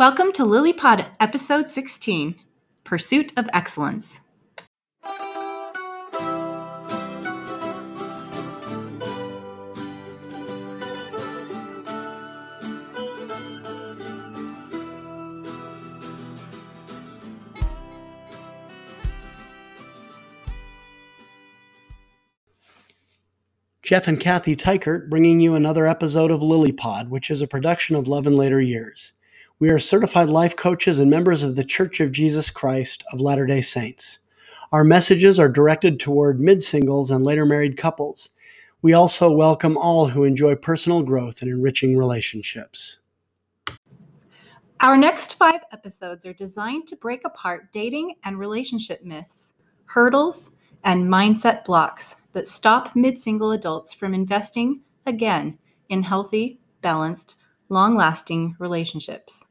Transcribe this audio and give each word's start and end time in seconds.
Welcome 0.00 0.32
to 0.32 0.44
LilyPod 0.44 1.08
episode 1.20 1.68
16 1.68 2.34
Pursuit 2.84 3.34
of 3.36 3.50
Excellence. 3.52 4.22
Jeff 23.82 24.08
and 24.08 24.18
Kathy 24.18 24.56
Tykert 24.56 25.10
bringing 25.10 25.40
you 25.40 25.54
another 25.54 25.86
episode 25.86 26.30
of 26.30 26.40
LilyPod, 26.40 27.10
which 27.10 27.30
is 27.30 27.42
a 27.42 27.46
production 27.46 27.94
of 27.96 28.08
Love 28.08 28.26
in 28.26 28.32
Later 28.32 28.62
Years. 28.62 29.12
We 29.60 29.68
are 29.68 29.78
certified 29.78 30.30
life 30.30 30.56
coaches 30.56 30.98
and 30.98 31.10
members 31.10 31.42
of 31.42 31.54
the 31.54 31.64
Church 31.64 32.00
of 32.00 32.12
Jesus 32.12 32.48
Christ 32.48 33.04
of 33.12 33.20
Latter 33.20 33.44
day 33.44 33.60
Saints. 33.60 34.20
Our 34.72 34.84
messages 34.84 35.38
are 35.38 35.50
directed 35.50 36.00
toward 36.00 36.40
mid 36.40 36.62
singles 36.62 37.10
and 37.10 37.22
later 37.22 37.44
married 37.44 37.76
couples. 37.76 38.30
We 38.80 38.94
also 38.94 39.30
welcome 39.30 39.76
all 39.76 40.08
who 40.08 40.24
enjoy 40.24 40.54
personal 40.54 41.02
growth 41.02 41.42
and 41.42 41.50
enriching 41.50 41.94
relationships. 41.94 43.00
Our 44.80 44.96
next 44.96 45.34
five 45.34 45.60
episodes 45.74 46.24
are 46.24 46.32
designed 46.32 46.86
to 46.86 46.96
break 46.96 47.26
apart 47.26 47.70
dating 47.70 48.14
and 48.24 48.38
relationship 48.38 49.04
myths, 49.04 49.52
hurdles, 49.84 50.52
and 50.84 51.06
mindset 51.06 51.66
blocks 51.66 52.16
that 52.32 52.48
stop 52.48 52.96
mid 52.96 53.18
single 53.18 53.52
adults 53.52 53.92
from 53.92 54.14
investing 54.14 54.80
again 55.04 55.58
in 55.90 56.04
healthy, 56.04 56.60
balanced, 56.80 57.36
long 57.68 57.94
lasting 57.94 58.56
relationships. 58.58 59.44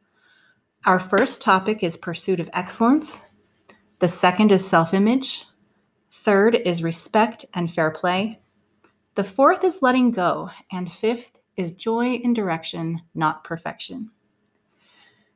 Our 0.86 1.00
first 1.00 1.42
topic 1.42 1.84
is 1.84 1.98
pursuit 1.98 2.40
of 2.40 2.50
excellence. 2.54 3.22
The 4.00 4.08
second 4.08 4.52
is 4.52 4.68
self 4.68 4.94
image. 4.94 5.46
Third 6.12 6.56
is 6.56 6.84
respect 6.84 7.46
and 7.54 7.72
fair 7.72 7.92
play. 7.92 8.40
The 9.16 9.24
fourth 9.24 9.64
is 9.64 9.82
letting 9.82 10.12
go. 10.12 10.50
And 10.72 10.92
fifth 10.92 11.40
is 11.58 11.72
joy 11.72 12.16
in 12.16 12.34
direction, 12.34 13.02
not 13.14 13.44
perfection. 13.44 14.12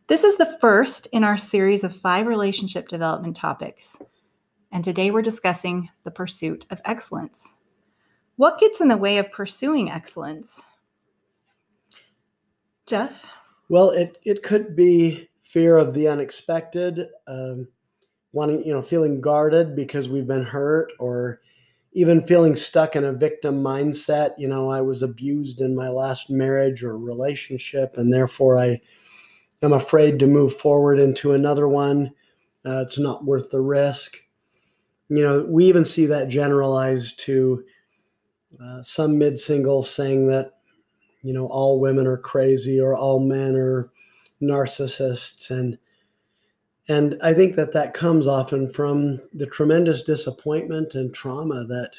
This 0.08 0.23
is 0.23 0.38
the 0.38 0.58
first 0.59 1.08
in 1.11 1.23
our 1.23 1.38
series 1.38 1.83
of 1.83 1.95
five 1.95 2.27
relationship 2.27 2.88
development 2.88 3.36
topics 3.36 3.97
and 4.73 4.83
today 4.83 5.11
we're 5.11 5.21
discussing 5.21 5.89
the 6.03 6.11
pursuit 6.11 6.66
of 6.71 6.81
excellence. 6.83 7.53
What 8.38 8.59
gets 8.59 8.81
in 8.81 8.88
the 8.88 8.97
way 8.97 9.19
of 9.19 9.31
pursuing 9.31 9.91
excellence? 9.91 10.64
Jeff? 12.88 13.23
Well, 13.69 13.91
it, 13.91 14.17
it 14.23 14.41
could 14.41 14.75
be 14.75 15.30
fear 15.53 15.77
of 15.77 15.93
the 15.93 16.07
unexpected, 16.07 17.07
um, 17.27 17.67
wanting, 18.31 18.65
you 18.65 18.73
know, 18.73 18.81
feeling 18.81 19.21
guarded 19.21 19.75
because 19.75 20.09
we've 20.09 20.27
been 20.27 20.43
hurt, 20.43 20.91
or 20.99 21.39
even 21.93 22.25
feeling 22.25 22.55
stuck 22.55 22.95
in 22.95 23.03
a 23.03 23.13
victim 23.13 23.63
mindset. 23.63 24.31
You 24.37 24.47
know, 24.47 24.71
I 24.71 24.81
was 24.81 25.03
abused 25.03 25.61
in 25.61 25.75
my 25.75 25.89
last 25.89 26.29
marriage 26.29 26.83
or 26.83 26.97
relationship, 26.97 27.95
and 27.97 28.11
therefore 28.11 28.57
I 28.57 28.81
am 29.61 29.73
afraid 29.73 30.17
to 30.19 30.27
move 30.27 30.55
forward 30.55 30.99
into 30.99 31.33
another 31.33 31.67
one. 31.67 32.11
Uh, 32.65 32.79
it's 32.79 32.97
not 32.97 33.23
worth 33.23 33.51
the 33.51 33.61
risk 33.61 34.17
you 35.09 35.21
know, 35.21 35.45
we 35.47 35.65
even 35.65 35.85
see 35.85 36.07
that 36.07 36.27
generalized 36.27 37.19
to 37.19 37.63
uh, 38.61 38.81
some 38.81 39.17
mid 39.17 39.37
singles 39.37 39.89
saying 39.89 40.27
that, 40.27 40.53
you 41.21 41.33
know, 41.33 41.45
all 41.45 41.79
women 41.79 42.07
are 42.07 42.17
crazy 42.17 42.79
or 42.79 42.95
all 42.95 43.19
men 43.19 43.55
are 43.55 43.91
narcissists. 44.44 45.49
And, 45.49 45.77
and 46.88 47.17
I 47.23 47.33
think 47.33 47.55
that 47.55 47.73
that 47.73 47.94
comes 47.94 48.27
often 48.27 48.67
from 48.67 49.22
the 49.33 49.45
tremendous 49.45 50.02
disappointment 50.02 50.95
and 50.95 51.13
trauma 51.13 51.66
that 51.66 51.97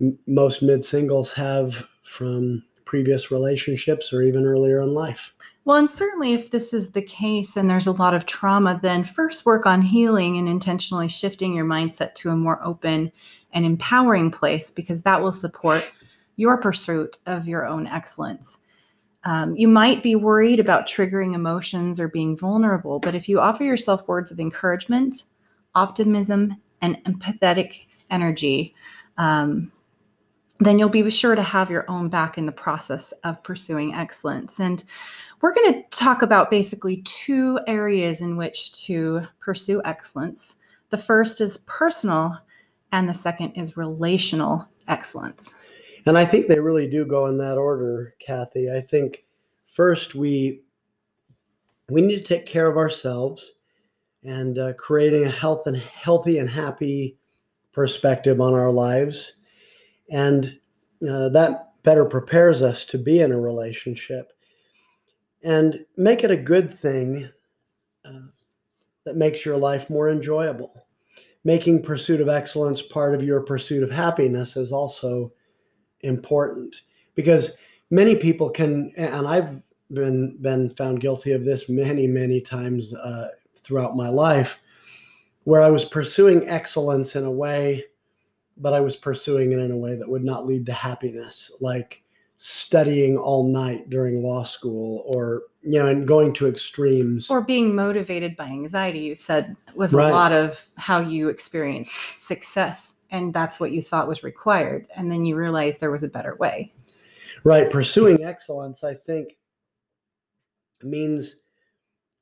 m- 0.00 0.18
most 0.26 0.62
mid 0.62 0.84
singles 0.84 1.32
have 1.32 1.84
from 2.02 2.64
previous 2.84 3.30
relationships 3.30 4.12
or 4.14 4.22
even 4.22 4.46
earlier 4.46 4.80
in 4.80 4.94
life. 4.94 5.34
Well, 5.66 5.76
and 5.76 5.90
certainly 5.90 6.32
if 6.32 6.50
this 6.50 6.72
is 6.72 6.92
the 6.92 7.02
case 7.02 7.54
and 7.54 7.68
there's 7.68 7.86
a 7.86 7.92
lot 7.92 8.14
of 8.14 8.24
trauma, 8.24 8.80
then 8.82 9.04
first 9.04 9.44
work 9.44 9.66
on 9.66 9.82
healing 9.82 10.38
and 10.38 10.48
intentionally 10.48 11.08
shifting 11.08 11.52
your 11.52 11.66
mindset 11.66 12.14
to 12.14 12.30
a 12.30 12.36
more 12.36 12.64
open 12.64 13.12
and 13.52 13.66
empowering 13.66 14.30
place 14.30 14.70
because 14.70 15.02
that 15.02 15.20
will 15.20 15.32
support 15.32 15.92
your 16.36 16.56
pursuit 16.56 17.18
of 17.26 17.46
your 17.46 17.66
own 17.66 17.86
excellence. 17.86 18.58
Um, 19.24 19.56
you 19.56 19.68
might 19.68 20.02
be 20.02 20.14
worried 20.14 20.60
about 20.60 20.86
triggering 20.86 21.34
emotions 21.34 21.98
or 21.98 22.08
being 22.08 22.36
vulnerable, 22.36 23.00
but 23.00 23.14
if 23.14 23.28
you 23.28 23.40
offer 23.40 23.64
yourself 23.64 24.06
words 24.06 24.30
of 24.30 24.38
encouragement, 24.38 25.24
optimism, 25.74 26.56
and 26.80 27.02
empathetic 27.04 27.86
energy, 28.10 28.74
um, 29.16 29.72
then 30.60 30.78
you'll 30.78 30.88
be 30.88 31.08
sure 31.10 31.34
to 31.34 31.42
have 31.42 31.70
your 31.70 31.84
own 31.88 32.08
back 32.08 32.38
in 32.38 32.46
the 32.46 32.52
process 32.52 33.12
of 33.24 33.42
pursuing 33.42 33.94
excellence. 33.94 34.60
And 34.60 34.82
we're 35.40 35.54
going 35.54 35.72
to 35.72 35.88
talk 35.90 36.22
about 36.22 36.50
basically 36.50 36.98
two 37.02 37.60
areas 37.66 38.20
in 38.20 38.36
which 38.36 38.72
to 38.84 39.22
pursue 39.40 39.80
excellence. 39.84 40.56
The 40.90 40.98
first 40.98 41.40
is 41.40 41.58
personal, 41.66 42.38
and 42.92 43.08
the 43.08 43.14
second 43.14 43.52
is 43.52 43.76
relational 43.76 44.66
excellence. 44.88 45.54
And 46.08 46.16
I 46.16 46.24
think 46.24 46.48
they 46.48 46.58
really 46.58 46.88
do 46.88 47.04
go 47.04 47.26
in 47.26 47.36
that 47.36 47.58
order, 47.58 48.14
Kathy. 48.18 48.72
I 48.72 48.80
think 48.80 49.26
first 49.66 50.14
we 50.14 50.62
we 51.90 52.00
need 52.00 52.16
to 52.16 52.24
take 52.24 52.46
care 52.46 52.66
of 52.66 52.78
ourselves 52.78 53.52
and 54.24 54.58
uh, 54.58 54.72
creating 54.72 55.24
a 55.24 55.30
health 55.30 55.66
and 55.66 55.76
healthy 55.76 56.38
and 56.38 56.48
happy 56.48 57.18
perspective 57.72 58.40
on 58.40 58.54
our 58.54 58.70
lives, 58.70 59.34
and 60.08 60.58
uh, 61.06 61.28
that 61.28 61.74
better 61.82 62.06
prepares 62.06 62.62
us 62.62 62.86
to 62.86 62.96
be 62.96 63.20
in 63.20 63.30
a 63.30 63.38
relationship 63.38 64.32
and 65.44 65.84
make 65.98 66.24
it 66.24 66.30
a 66.30 66.36
good 66.38 66.72
thing 66.72 67.28
uh, 68.06 68.28
that 69.04 69.16
makes 69.16 69.44
your 69.44 69.58
life 69.58 69.90
more 69.90 70.08
enjoyable. 70.08 70.86
Making 71.44 71.82
pursuit 71.82 72.22
of 72.22 72.30
excellence 72.30 72.80
part 72.80 73.14
of 73.14 73.22
your 73.22 73.42
pursuit 73.42 73.82
of 73.82 73.90
happiness 73.90 74.56
is 74.56 74.72
also 74.72 75.34
important. 76.00 76.82
Because 77.14 77.52
many 77.90 78.14
people 78.14 78.50
can, 78.50 78.92
and 78.96 79.26
I've 79.26 79.62
been 79.92 80.36
been 80.40 80.70
found 80.70 81.00
guilty 81.00 81.32
of 81.32 81.44
this 81.44 81.68
many 81.68 82.06
many 82.06 82.40
times 82.40 82.94
uh, 82.94 83.28
throughout 83.56 83.96
my 83.96 84.08
life, 84.08 84.60
where 85.44 85.62
I 85.62 85.70
was 85.70 85.84
pursuing 85.84 86.48
excellence 86.48 87.16
in 87.16 87.24
a 87.24 87.30
way, 87.30 87.84
but 88.56 88.72
I 88.72 88.80
was 88.80 88.96
pursuing 88.96 89.52
it 89.52 89.58
in 89.58 89.70
a 89.70 89.76
way 89.76 89.96
that 89.96 90.08
would 90.08 90.24
not 90.24 90.46
lead 90.46 90.66
to 90.66 90.72
happiness, 90.72 91.50
like 91.60 92.02
studying 92.36 93.18
all 93.18 93.48
night 93.48 93.90
during 93.90 94.22
law 94.22 94.44
school 94.44 95.02
or 95.06 95.42
you 95.62 95.78
know 95.78 95.86
and 95.86 96.06
going 96.06 96.32
to 96.34 96.46
extremes. 96.46 97.30
Or 97.30 97.42
being 97.42 97.74
motivated 97.74 98.36
by 98.36 98.44
anxiety 98.44 99.00
you 99.00 99.16
said 99.16 99.56
was 99.74 99.92
right. 99.92 100.08
a 100.08 100.12
lot 100.12 100.32
of 100.32 100.68
how 100.76 101.00
you 101.00 101.28
experienced 101.28 102.18
success 102.18 102.94
and 103.10 103.32
that's 103.32 103.58
what 103.58 103.72
you 103.72 103.82
thought 103.82 104.08
was 104.08 104.22
required 104.22 104.86
and 104.96 105.10
then 105.10 105.24
you 105.24 105.36
realized 105.36 105.80
there 105.80 105.90
was 105.90 106.02
a 106.02 106.08
better 106.08 106.36
way 106.36 106.72
right 107.44 107.70
pursuing 107.70 108.22
excellence 108.24 108.84
i 108.84 108.94
think 108.94 109.36
means 110.82 111.36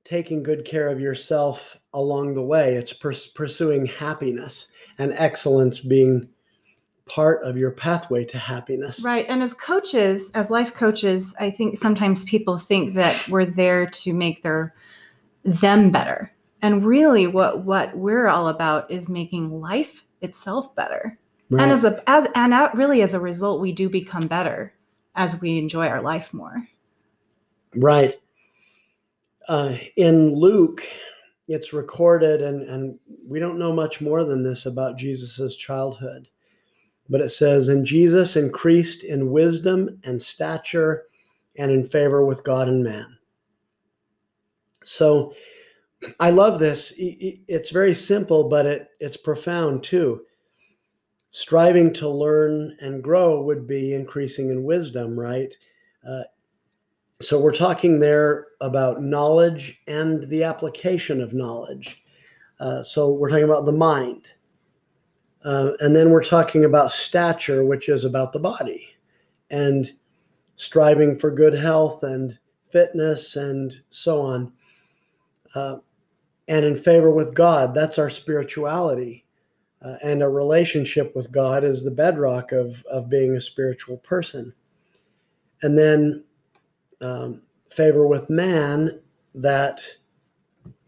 taking 0.05 0.43
good 0.43 0.65
care 0.65 0.89
of 0.89 1.01
yourself 1.01 1.77
along 1.93 2.35
the 2.35 2.43
way 2.43 2.75
it's 2.75 2.93
pers- 2.93 3.29
pursuing 3.29 3.87
happiness 3.87 4.69
and 4.99 5.13
excellence 5.15 5.81
being 5.81 6.29
part 7.07 7.43
of 7.45 7.57
your 7.57 7.71
pathway 7.71 8.25
to 8.25 8.39
happiness. 8.39 9.01
Right. 9.03 9.27
And 9.29 9.43
as 9.43 9.55
coaches, 9.55 10.31
as 10.35 10.51
life 10.51 10.75
coaches, 10.75 11.35
I 11.41 11.51
think 11.51 11.79
sometimes 11.79 12.25
people 12.25 12.59
think 12.59 12.95
that 12.95 13.29
we're 13.29 13.47
there 13.47 13.87
to 13.87 14.13
make 14.13 14.43
their 14.43 14.75
them 15.45 15.91
better. 15.91 16.33
And 16.63 16.85
really 16.85 17.27
what 17.27 17.65
what 17.65 17.97
we're 17.97 18.27
all 18.27 18.49
about 18.49 18.91
is 18.91 19.09
making 19.09 19.61
life 19.61 20.05
itself 20.21 20.75
better. 20.75 21.19
Right. 21.51 21.63
And 21.63 21.73
as 21.73 21.85
a 21.85 22.03
as 22.09 22.27
and 22.35 22.53
out 22.53 22.77
really 22.77 23.03
as 23.03 23.15
a 23.15 23.21
result 23.21 23.61
we 23.61 23.73
do 23.73 23.89
become 23.89 24.27
better 24.27 24.75
as 25.15 25.41
we 25.41 25.59
enjoy 25.59 25.87
our 25.87 26.03
life 26.03 26.35
more. 26.35 26.69
Right. 27.75 28.17
Uh, 29.49 29.77
in 29.97 30.35
Luke, 30.35 30.83
it's 31.47 31.73
recorded, 31.73 32.43
and, 32.43 32.63
and 32.69 32.99
we 33.25 33.39
don't 33.39 33.61
know 33.61 33.73
much 33.73 34.01
more 34.01 34.25
than 34.25 34.43
this 34.43 34.67
about 34.67 34.99
Jesus's 34.99 35.57
childhood 35.57 36.29
but 37.09 37.21
it 37.21 37.31
says, 37.31 37.69
And 37.69 37.87
Jesus 37.87 38.37
increased 38.37 39.05
in 39.05 39.31
wisdom 39.31 40.01
and 40.05 40.21
stature 40.21 41.05
and 41.57 41.71
in 41.71 41.85
favor 41.85 42.25
with 42.25 42.45
God 42.45 42.69
and 42.69 42.83
man. 42.83 43.17
So 44.85 45.33
I 46.21 46.31
love 46.31 46.59
this. 46.59 46.93
It's 46.97 47.71
very 47.71 47.95
simple, 47.95 48.49
but 48.49 48.67
it, 48.67 48.89
it's 49.01 49.17
profound 49.17 49.83
too. 49.83 50.23
Striving 51.31 51.93
to 51.95 52.09
learn 52.09 52.77
and 52.81 53.03
grow 53.03 53.43
would 53.43 53.67
be 53.67 53.95
increasing 53.95 54.51
in 54.51 54.65
wisdom, 54.65 55.19
right? 55.19 55.55
Uh, 56.09 56.23
so 57.21 57.39
we're 57.39 57.53
talking 57.53 57.99
there 57.99 58.49
about 58.61 59.03
knowledge 59.03 59.81
and 59.87 60.29
the 60.29 60.45
application 60.45 61.21
of 61.21 61.35
knowledge. 61.35 62.03
Uh, 62.61 62.83
so 62.83 63.11
we're 63.11 63.31
talking 63.31 63.45
about 63.45 63.65
the 63.65 63.73
mind. 63.73 64.29
Uh, 65.45 65.73
and 65.81 65.95
then 65.95 66.11
we're 66.11 66.25
talking 66.25 66.65
about 66.65 66.91
stature, 66.91 67.65
which 67.65 67.89
is 67.89 68.05
about 68.05 68.33
the 68.33 68.39
body 68.39 68.89
and 69.51 69.93
striving 70.57 71.17
for 71.17 71.31
good 71.31 71.55
health 71.55 72.03
and 72.03 72.39
fitness 72.65 73.37
and 73.37 73.81
so 73.91 74.21
on. 74.21 74.53
Uh, 75.55 75.77
and 76.49 76.65
in 76.65 76.77
favor 76.77 77.11
with 77.11 77.35
God, 77.35 77.75
that's 77.75 77.99
our 77.99 78.11
spirituality. 78.11 79.25
Uh, 79.83 79.97
and 80.03 80.23
a 80.23 80.29
relationship 80.29 81.15
with 81.15 81.31
God 81.31 81.63
is 81.65 81.85
the 81.85 81.91
bedrock 81.91 82.53
of, 82.53 82.85
of 82.87 83.11
being 83.11 83.37
a 83.37 83.41
spiritual 83.41 83.99
person. 83.99 84.53
And 85.63 85.79
then 85.79 86.25
um, 87.01 87.43
favor 87.71 88.07
with 88.07 88.31
man, 88.31 89.01
that 89.35 89.83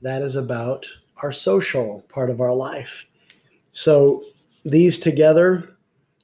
that 0.00 0.22
is 0.22 0.36
about 0.36 0.86
our 1.22 1.32
social 1.32 2.04
part 2.08 2.30
of 2.30 2.40
our 2.40 2.54
life. 2.54 3.04
So 3.72 4.24
these 4.64 4.98
together, 4.98 5.76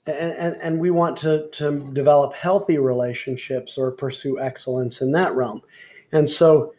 and, 0.06 0.32
and, 0.32 0.56
and 0.62 0.78
we 0.78 0.90
want 0.90 1.16
to, 1.18 1.48
to 1.50 1.90
develop 1.92 2.34
healthy 2.34 2.78
relationships 2.78 3.76
or 3.76 3.90
pursue 3.90 4.40
excellence 4.40 5.00
in 5.00 5.12
that 5.12 5.34
realm. 5.34 5.60
And 6.12 6.28
so 6.28 6.74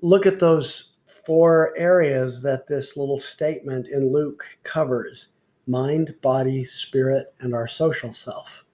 look 0.00 0.26
at 0.26 0.38
those 0.38 0.91
four 1.24 1.74
areas 1.76 2.42
that 2.42 2.66
this 2.66 2.96
little 2.96 3.18
statement 3.18 3.88
in 3.88 4.12
Luke 4.12 4.44
covers 4.64 5.28
mind, 5.66 6.14
body, 6.22 6.64
spirit, 6.64 7.34
and 7.40 7.54
our 7.54 7.68
social 7.68 8.12
self. 8.12 8.64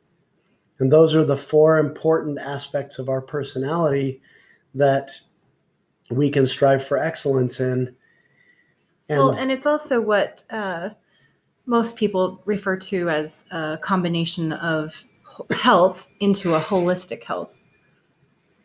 And 0.78 0.92
those 0.92 1.14
are 1.14 1.24
the 1.24 1.36
four 1.36 1.78
important 1.78 2.38
aspects 2.38 2.98
of 2.98 3.08
our 3.08 3.20
personality 3.20 4.22
that 4.74 5.10
we 6.10 6.30
can 6.30 6.46
strive 6.46 6.84
for 6.84 6.98
excellence 6.98 7.60
in. 7.60 7.94
And 9.08 9.18
well, 9.18 9.30
and 9.32 9.50
it's 9.50 9.66
also 9.66 10.00
what 10.00 10.44
uh, 10.50 10.90
most 11.66 11.96
people 11.96 12.42
refer 12.44 12.76
to 12.76 13.10
as 13.10 13.44
a 13.50 13.78
combination 13.80 14.52
of 14.52 15.04
health 15.50 16.08
into 16.20 16.54
a 16.54 16.60
holistic 16.60 17.22
health. 17.24 17.57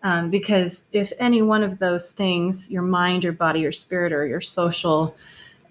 Um, 0.03 0.29
because 0.29 0.85
if 0.91 1.13
any 1.17 1.41
one 1.41 1.63
of 1.63 1.79
those 1.79 2.11
things, 2.11 2.69
your 2.69 2.81
mind, 2.81 3.23
your 3.23 3.33
body, 3.33 3.61
your 3.61 3.71
spirit, 3.71 4.11
or 4.11 4.27
your 4.27 4.41
social 4.41 5.15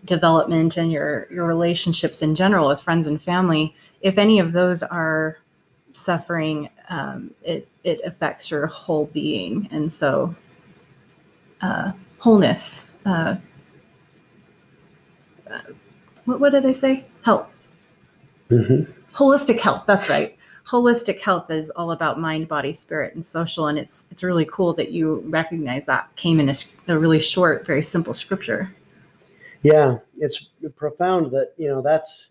development 0.05 0.76
and 0.76 0.90
your 0.90 1.29
your 1.31 1.46
relationships 1.46 2.23
in 2.23 2.34
general 2.34 2.69
with 2.69 2.81
friends 2.81 3.06
and 3.06 3.20
family, 3.20 3.75
if 4.00 4.17
any 4.17 4.38
of 4.38 4.52
those 4.52 4.82
are 4.82 5.38
suffering, 5.93 6.70
um, 6.88 7.31
it 7.43 7.69
it 7.84 8.00
affects 8.05 8.50
your 8.50 8.67
whole 8.67 9.06
being, 9.06 9.69
and 9.70 9.93
so 9.93 10.35
uh, 11.61 11.93
wholeness. 12.19 12.87
Uh, 13.05 13.37
uh, 15.50 15.61
what, 16.25 16.40
what 16.40 16.52
did 16.52 16.64
I 16.64 16.73
say? 16.73 17.05
Health. 17.23 17.52
Mm-hmm. 18.50 18.90
Holistic 19.14 19.61
health. 19.61 19.85
That's 19.87 20.08
right. 20.08 20.37
Holistic 20.67 21.20
health 21.20 21.50
is 21.50 21.70
all 21.70 21.91
about 21.91 22.20
mind, 22.20 22.49
body, 22.49 22.73
spirit, 22.73 23.14
and 23.14 23.25
social, 23.25 23.67
and 23.67 23.79
it's 23.79 24.05
it's 24.11 24.23
really 24.23 24.44
cool 24.44 24.73
that 24.75 24.93
you 24.93 25.25
recognize 25.26 25.87
that 25.87 26.14
came 26.17 26.38
in 26.38 26.49
a, 26.49 26.55
a 26.88 26.99
really 26.99 27.20
short, 27.20 27.67
very 27.67 27.82
simple 27.82 28.14
scripture. 28.14 28.73
Yeah, 29.62 29.99
it's 30.17 30.47
profound 30.76 31.32
that 31.32 31.53
you 31.56 31.69
know 31.69 31.82
that's 31.82 32.31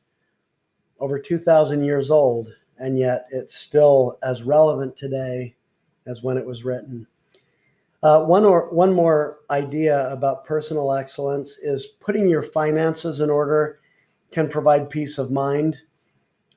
over 1.00 1.20
two 1.20 1.38
thousand 1.38 1.84
years 1.84 2.10
old, 2.10 2.54
and 2.78 2.98
yet 2.98 3.28
it's 3.32 3.56
still 3.56 4.18
as 4.24 4.44
relevant 4.44 4.96
today 4.96 5.56
as 6.08 6.24
when 6.24 6.38
it 6.38 6.46
was 6.46 6.64
written. 6.64 7.08
Uh, 8.04 8.24
one 8.24 8.46
or 8.46 8.70
one 8.70 8.94
more 8.94 9.40
idea 9.52 10.10
about 10.12 10.46
personal 10.46 10.92
excellence 10.94 11.58
is 11.62 11.86
putting 12.00 12.28
your 12.28 12.42
finances 12.42 13.20
in 13.20 13.30
order 13.30 13.80
can 14.32 14.50
provide 14.50 14.90
peace 14.90 15.18
of 15.18 15.30
mind. 15.30 15.82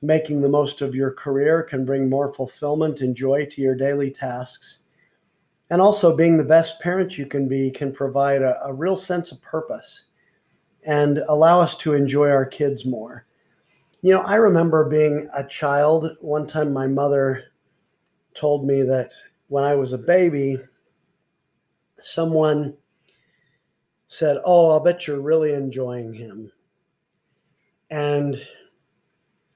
Making 0.01 0.41
the 0.41 0.49
most 0.49 0.81
of 0.81 0.93
your 0.93 1.11
career 1.11 1.63
can 1.63 1.85
bring 1.85 2.09
more 2.09 2.33
fulfillment 2.33 3.01
and 3.01 3.15
joy 3.15 3.45
to 3.45 3.61
your 3.61 3.75
daily 3.75 4.11
tasks. 4.11 4.79
And 5.69 5.81
also, 5.81 6.15
being 6.15 6.37
the 6.37 6.43
best 6.43 6.79
parent 6.79 7.17
you 7.17 7.25
can 7.25 7.47
be 7.47 7.71
can 7.71 7.91
provide 7.91 8.41
a, 8.41 8.63
a 8.65 8.73
real 8.73 8.97
sense 8.97 9.31
of 9.31 9.41
purpose 9.41 10.05
and 10.85 11.19
allow 11.27 11.59
us 11.59 11.75
to 11.77 11.93
enjoy 11.93 12.29
our 12.29 12.45
kids 12.45 12.85
more. 12.85 13.25
You 14.01 14.13
know, 14.13 14.21
I 14.21 14.35
remember 14.35 14.87
being 14.87 15.27
a 15.35 15.43
child. 15.43 16.17
One 16.21 16.45
time, 16.45 16.71
my 16.71 16.85
mother 16.85 17.45
told 18.35 18.67
me 18.67 18.83
that 18.83 19.13
when 19.47 19.63
I 19.63 19.73
was 19.75 19.93
a 19.93 19.97
baby, 19.97 20.57
someone 21.97 22.75
said, 24.07 24.37
Oh, 24.45 24.69
I'll 24.69 24.79
bet 24.79 25.07
you're 25.07 25.19
really 25.19 25.53
enjoying 25.53 26.13
him. 26.13 26.51
And 27.89 28.37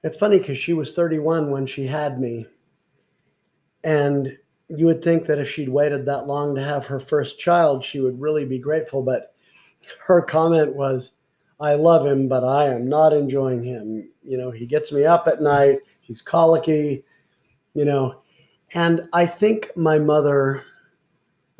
it's 0.02 0.16
funny 0.16 0.38
because 0.38 0.58
she 0.58 0.72
was 0.72 0.92
31 0.92 1.50
when 1.50 1.66
she 1.66 1.86
had 1.86 2.20
me. 2.20 2.46
And 3.84 4.38
you 4.68 4.86
would 4.86 5.02
think 5.02 5.26
that 5.26 5.38
if 5.38 5.48
she'd 5.48 5.68
waited 5.68 6.06
that 6.06 6.26
long 6.26 6.54
to 6.54 6.62
have 6.62 6.86
her 6.86 7.00
first 7.00 7.38
child, 7.38 7.84
she 7.84 8.00
would 8.00 8.20
really 8.20 8.44
be 8.44 8.58
grateful. 8.58 9.02
But 9.02 9.34
her 10.06 10.22
comment 10.22 10.74
was, 10.74 11.12
I 11.58 11.74
love 11.74 12.06
him, 12.06 12.28
but 12.28 12.44
I 12.44 12.72
am 12.72 12.88
not 12.88 13.12
enjoying 13.12 13.62
him. 13.64 14.08
You 14.22 14.38
know, 14.38 14.50
he 14.50 14.66
gets 14.66 14.92
me 14.92 15.04
up 15.04 15.26
at 15.26 15.42
night, 15.42 15.78
he's 16.00 16.22
colicky, 16.22 17.04
you 17.74 17.84
know. 17.84 18.22
And 18.74 19.08
I 19.12 19.26
think 19.26 19.70
my 19.76 19.98
mother, 19.98 20.62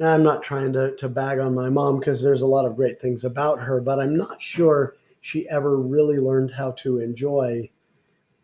I'm 0.03 0.23
not 0.23 0.43
trying 0.43 0.73
to, 0.75 0.95
to 0.97 1.09
bag 1.09 1.41
on 1.41 1.55
my 1.55 1.69
mom 1.69 1.99
because 1.99 2.23
there's 2.23 2.43
a 2.43 2.47
lot 2.47 2.65
of 2.65 2.77
great 2.77 2.99
things 2.99 3.25
about 3.25 3.61
her, 3.61 3.81
but 3.81 3.99
I'm 3.99 4.17
not 4.17 4.41
sure 4.41 4.95
she 5.21 5.49
ever 5.49 5.79
really 5.79 6.19
learned 6.19 6.53
how 6.53 6.71
to 6.73 7.01
enjoy 7.01 7.69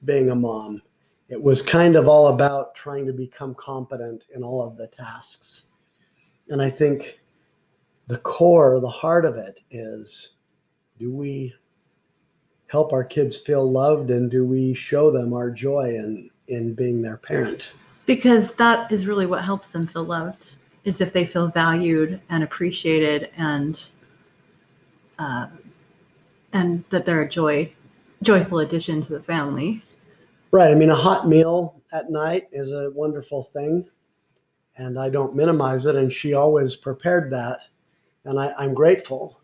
being 0.06 0.30
a 0.30 0.34
mom. 0.34 0.80
It 1.28 1.42
was 1.42 1.60
kind 1.60 1.96
of 1.96 2.08
all 2.08 2.28
about 2.28 2.74
trying 2.74 3.06
to 3.06 3.12
become 3.12 3.54
competent 3.56 4.26
in 4.34 4.42
all 4.42 4.66
of 4.66 4.76
the 4.76 4.86
tasks. 4.86 5.64
And 6.48 6.62
I 6.62 6.70
think 6.70 7.20
the 8.06 8.18
core, 8.18 8.80
the 8.80 8.88
heart 8.88 9.24
of 9.24 9.36
it 9.36 9.60
is 9.70 10.30
do 10.98 11.12
we 11.12 11.52
help 12.68 12.92
our 12.92 13.04
kids 13.04 13.36
feel 13.36 13.70
loved 13.70 14.10
and 14.10 14.30
do 14.30 14.44
we 14.44 14.74
show 14.74 15.10
them 15.10 15.32
our 15.32 15.50
joy 15.50 15.94
in 15.94 16.30
in 16.48 16.74
being 16.74 17.02
their 17.02 17.16
parent 17.16 17.72
because 18.06 18.52
that 18.52 18.90
is 18.90 19.06
really 19.06 19.26
what 19.26 19.44
helps 19.44 19.66
them 19.68 19.86
feel 19.86 20.04
loved 20.04 20.56
is 20.84 21.00
if 21.00 21.12
they 21.12 21.24
feel 21.24 21.48
valued 21.48 22.20
and 22.28 22.42
appreciated 22.42 23.30
and 23.36 23.88
uh, 25.18 25.46
and 26.52 26.84
that 26.90 27.04
they're 27.04 27.22
a 27.22 27.28
joy 27.28 27.70
joyful 28.22 28.60
addition 28.60 29.00
to 29.00 29.12
the 29.12 29.22
family 29.22 29.82
right 30.50 30.70
i 30.70 30.74
mean 30.74 30.90
a 30.90 30.94
hot 30.94 31.28
meal 31.28 31.80
at 31.92 32.10
night 32.10 32.48
is 32.52 32.72
a 32.72 32.90
wonderful 32.90 33.42
thing 33.42 33.86
and 34.76 34.98
i 34.98 35.08
don't 35.08 35.34
minimize 35.34 35.86
it 35.86 35.96
and 35.96 36.12
she 36.12 36.34
always 36.34 36.76
prepared 36.76 37.30
that 37.30 37.60
and 38.24 38.38
I, 38.38 38.52
i'm 38.58 38.74
grateful 38.74 39.40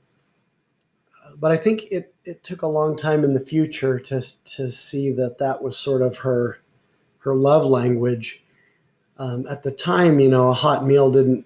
but 1.39 1.51
I 1.51 1.57
think 1.57 1.91
it 1.91 2.15
it 2.25 2.45
took 2.45 2.63
a 2.63 2.67
long 2.67 2.97
time 2.97 3.25
in 3.25 3.35
the 3.35 3.41
future 3.41 3.99
to 3.99 4.23
to 4.45 4.71
see 4.71 5.11
that 5.13 5.39
that 5.39 5.61
was 5.61 5.77
sort 5.77 6.03
of 6.03 6.17
her 6.19 6.61
her 7.19 7.35
love 7.35 7.65
language. 7.65 8.45
Um, 9.19 9.47
at 9.49 9.63
the 9.63 9.71
time, 9.71 10.19
you 10.21 10.29
know, 10.29 10.49
a 10.49 10.55
hot 10.55 10.87
meal 10.87 11.11
didn't 11.11 11.45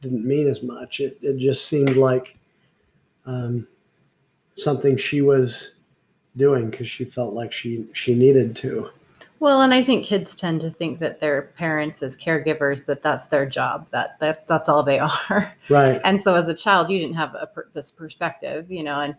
didn't 0.00 0.26
mean 0.26 0.48
as 0.48 0.62
much. 0.62 1.00
It 1.00 1.18
it 1.22 1.38
just 1.38 1.66
seemed 1.66 1.96
like 1.96 2.38
um, 3.26 3.66
something 4.52 4.96
she 4.96 5.20
was 5.20 5.76
doing 6.36 6.70
because 6.70 6.88
she 6.88 7.04
felt 7.04 7.34
like 7.34 7.52
she 7.52 7.88
she 7.92 8.14
needed 8.14 8.56
to. 8.56 8.90
Well, 9.40 9.60
and 9.60 9.74
I 9.74 9.82
think 9.82 10.06
kids 10.06 10.34
tend 10.34 10.62
to 10.62 10.70
think 10.70 11.00
that 11.00 11.20
their 11.20 11.42
parents 11.42 12.02
as 12.02 12.16
caregivers 12.16 12.86
that 12.86 13.02
that's 13.02 13.26
their 13.26 13.44
job, 13.44 13.90
that, 13.90 14.18
that 14.20 14.46
that's 14.46 14.68
all 14.68 14.82
they 14.82 14.98
are. 15.28 15.54
Right. 15.68 16.00
And 16.02 16.20
so 16.20 16.34
as 16.34 16.48
a 16.48 16.54
child, 16.54 16.88
you 16.88 16.98
didn't 16.98 17.16
have 17.16 17.34
a, 17.34 17.48
this 17.72 17.90
perspective, 17.90 18.70
you 18.70 18.82
know, 18.82 19.00
and 19.00 19.14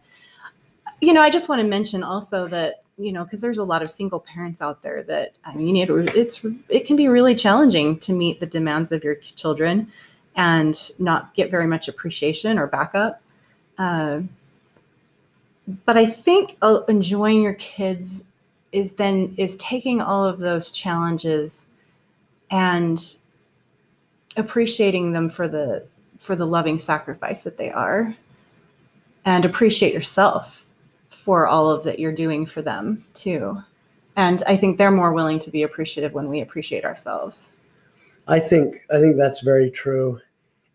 you 1.02 1.14
know, 1.14 1.22
I 1.22 1.30
just 1.30 1.50
want 1.50 1.62
to 1.62 1.68
mention 1.68 2.04
also 2.04 2.48
that 2.48 2.84
you 2.98 3.12
know 3.12 3.24
because 3.24 3.42
there's 3.42 3.58
a 3.58 3.64
lot 3.64 3.84
of 3.84 3.90
single 3.90 4.20
parents 4.20 4.62
out 4.62 4.82
there 4.82 5.04
that 5.04 5.34
I 5.44 5.54
mean 5.54 5.76
it, 5.76 5.90
it's 6.16 6.44
it 6.70 6.88
can 6.88 6.96
be 6.96 7.08
really 7.08 7.36
challenging 7.36 8.00
to 8.00 8.14
meet 8.14 8.40
the 8.40 8.46
demands 8.46 8.92
of 8.92 9.04
your 9.04 9.16
children 9.16 9.92
and 10.36 10.92
not 10.98 11.34
get 11.34 11.52
very 11.52 11.68
much 11.68 11.88
appreciation 11.88 12.58
or 12.58 12.68
backup. 12.68 13.22
Uh, 13.78 14.22
but 15.86 15.98
I 15.98 16.06
think 16.06 16.58
uh, 16.62 16.82
enjoying 16.88 17.42
your 17.42 17.56
kids 17.56 18.24
is 18.72 18.94
then 18.94 19.34
is 19.38 19.56
taking 19.56 20.02
all 20.02 20.26
of 20.26 20.40
those 20.40 20.72
challenges 20.72 21.66
and 22.52 23.16
appreciating 24.38 25.14
them 25.14 25.30
for 25.30 25.48
the 25.48 25.86
for 26.20 26.36
the 26.36 26.46
loving 26.46 26.80
sacrifice 26.80 27.44
that 27.44 27.58
they 27.58 27.72
are. 27.72 28.16
And 29.26 29.44
appreciate 29.44 29.94
yourself 29.94 30.66
for 31.10 31.48
all 31.48 31.72
of 31.72 31.84
that 31.84 32.00
you're 32.00 32.12
doing 32.12 32.46
for 32.46 32.62
them 32.62 33.04
too. 33.14 33.62
And 34.18 34.44
i 34.48 34.56
think 34.56 34.78
they're 34.78 34.92
more 34.92 35.14
willing 35.14 35.40
to 35.40 35.52
be 35.52 35.64
appreciative 35.64 36.14
when 36.14 36.30
we 36.30 36.42
appreciate 36.42 36.86
ourselves. 36.86 37.50
I 38.28 38.40
think 38.40 38.86
I 38.92 39.00
think 39.00 39.18
that's 39.18 39.42
very 39.42 39.70
true, 39.70 40.20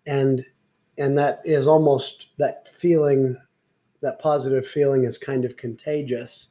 and 0.06 0.44
and 0.98 1.18
that 1.18 1.40
is 1.44 1.66
almost 1.66 2.28
that 2.38 2.68
feeling, 2.68 3.36
that 4.02 4.18
positive 4.18 4.66
feeling 4.66 5.04
is 5.04 5.18
kind 5.18 5.44
of 5.44 5.56
contagious 5.56 6.48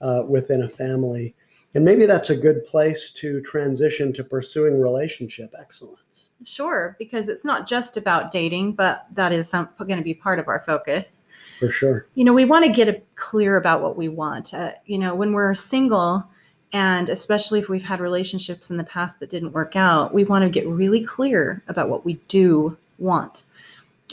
uh, 0.00 0.22
within 0.28 0.62
a 0.62 0.68
family, 0.68 1.34
and 1.74 1.84
maybe 1.84 2.04
that's 2.04 2.30
a 2.30 2.36
good 2.36 2.64
place 2.66 3.10
to 3.10 3.40
transition 3.42 4.12
to 4.12 4.24
pursuing 4.24 4.80
relationship 4.80 5.52
excellence. 5.58 6.30
Sure, 6.44 6.96
because 6.98 7.28
it's 7.28 7.44
not 7.44 7.66
just 7.66 7.96
about 7.96 8.30
dating, 8.30 8.72
but 8.72 9.06
that 9.12 9.32
is 9.32 9.50
going 9.52 9.96
to 9.96 10.02
be 10.02 10.14
part 10.14 10.38
of 10.38 10.48
our 10.48 10.62
focus. 10.62 11.22
For 11.58 11.70
sure. 11.70 12.06
You 12.14 12.24
know, 12.24 12.32
we 12.32 12.44
want 12.44 12.64
to 12.64 12.72
get 12.72 12.88
a, 12.88 13.00
clear 13.14 13.56
about 13.56 13.82
what 13.82 13.96
we 13.96 14.08
want. 14.08 14.52
Uh, 14.52 14.72
you 14.84 14.98
know, 14.98 15.14
when 15.14 15.32
we're 15.32 15.54
single, 15.54 16.24
and 16.72 17.08
especially 17.08 17.58
if 17.58 17.68
we've 17.68 17.84
had 17.84 18.00
relationships 18.00 18.70
in 18.70 18.76
the 18.76 18.84
past 18.84 19.20
that 19.20 19.30
didn't 19.30 19.52
work 19.52 19.76
out, 19.76 20.12
we 20.12 20.24
want 20.24 20.42
to 20.42 20.50
get 20.50 20.66
really 20.66 21.04
clear 21.04 21.62
about 21.68 21.88
what 21.88 22.04
we 22.04 22.14
do 22.28 22.76
want. 22.98 23.44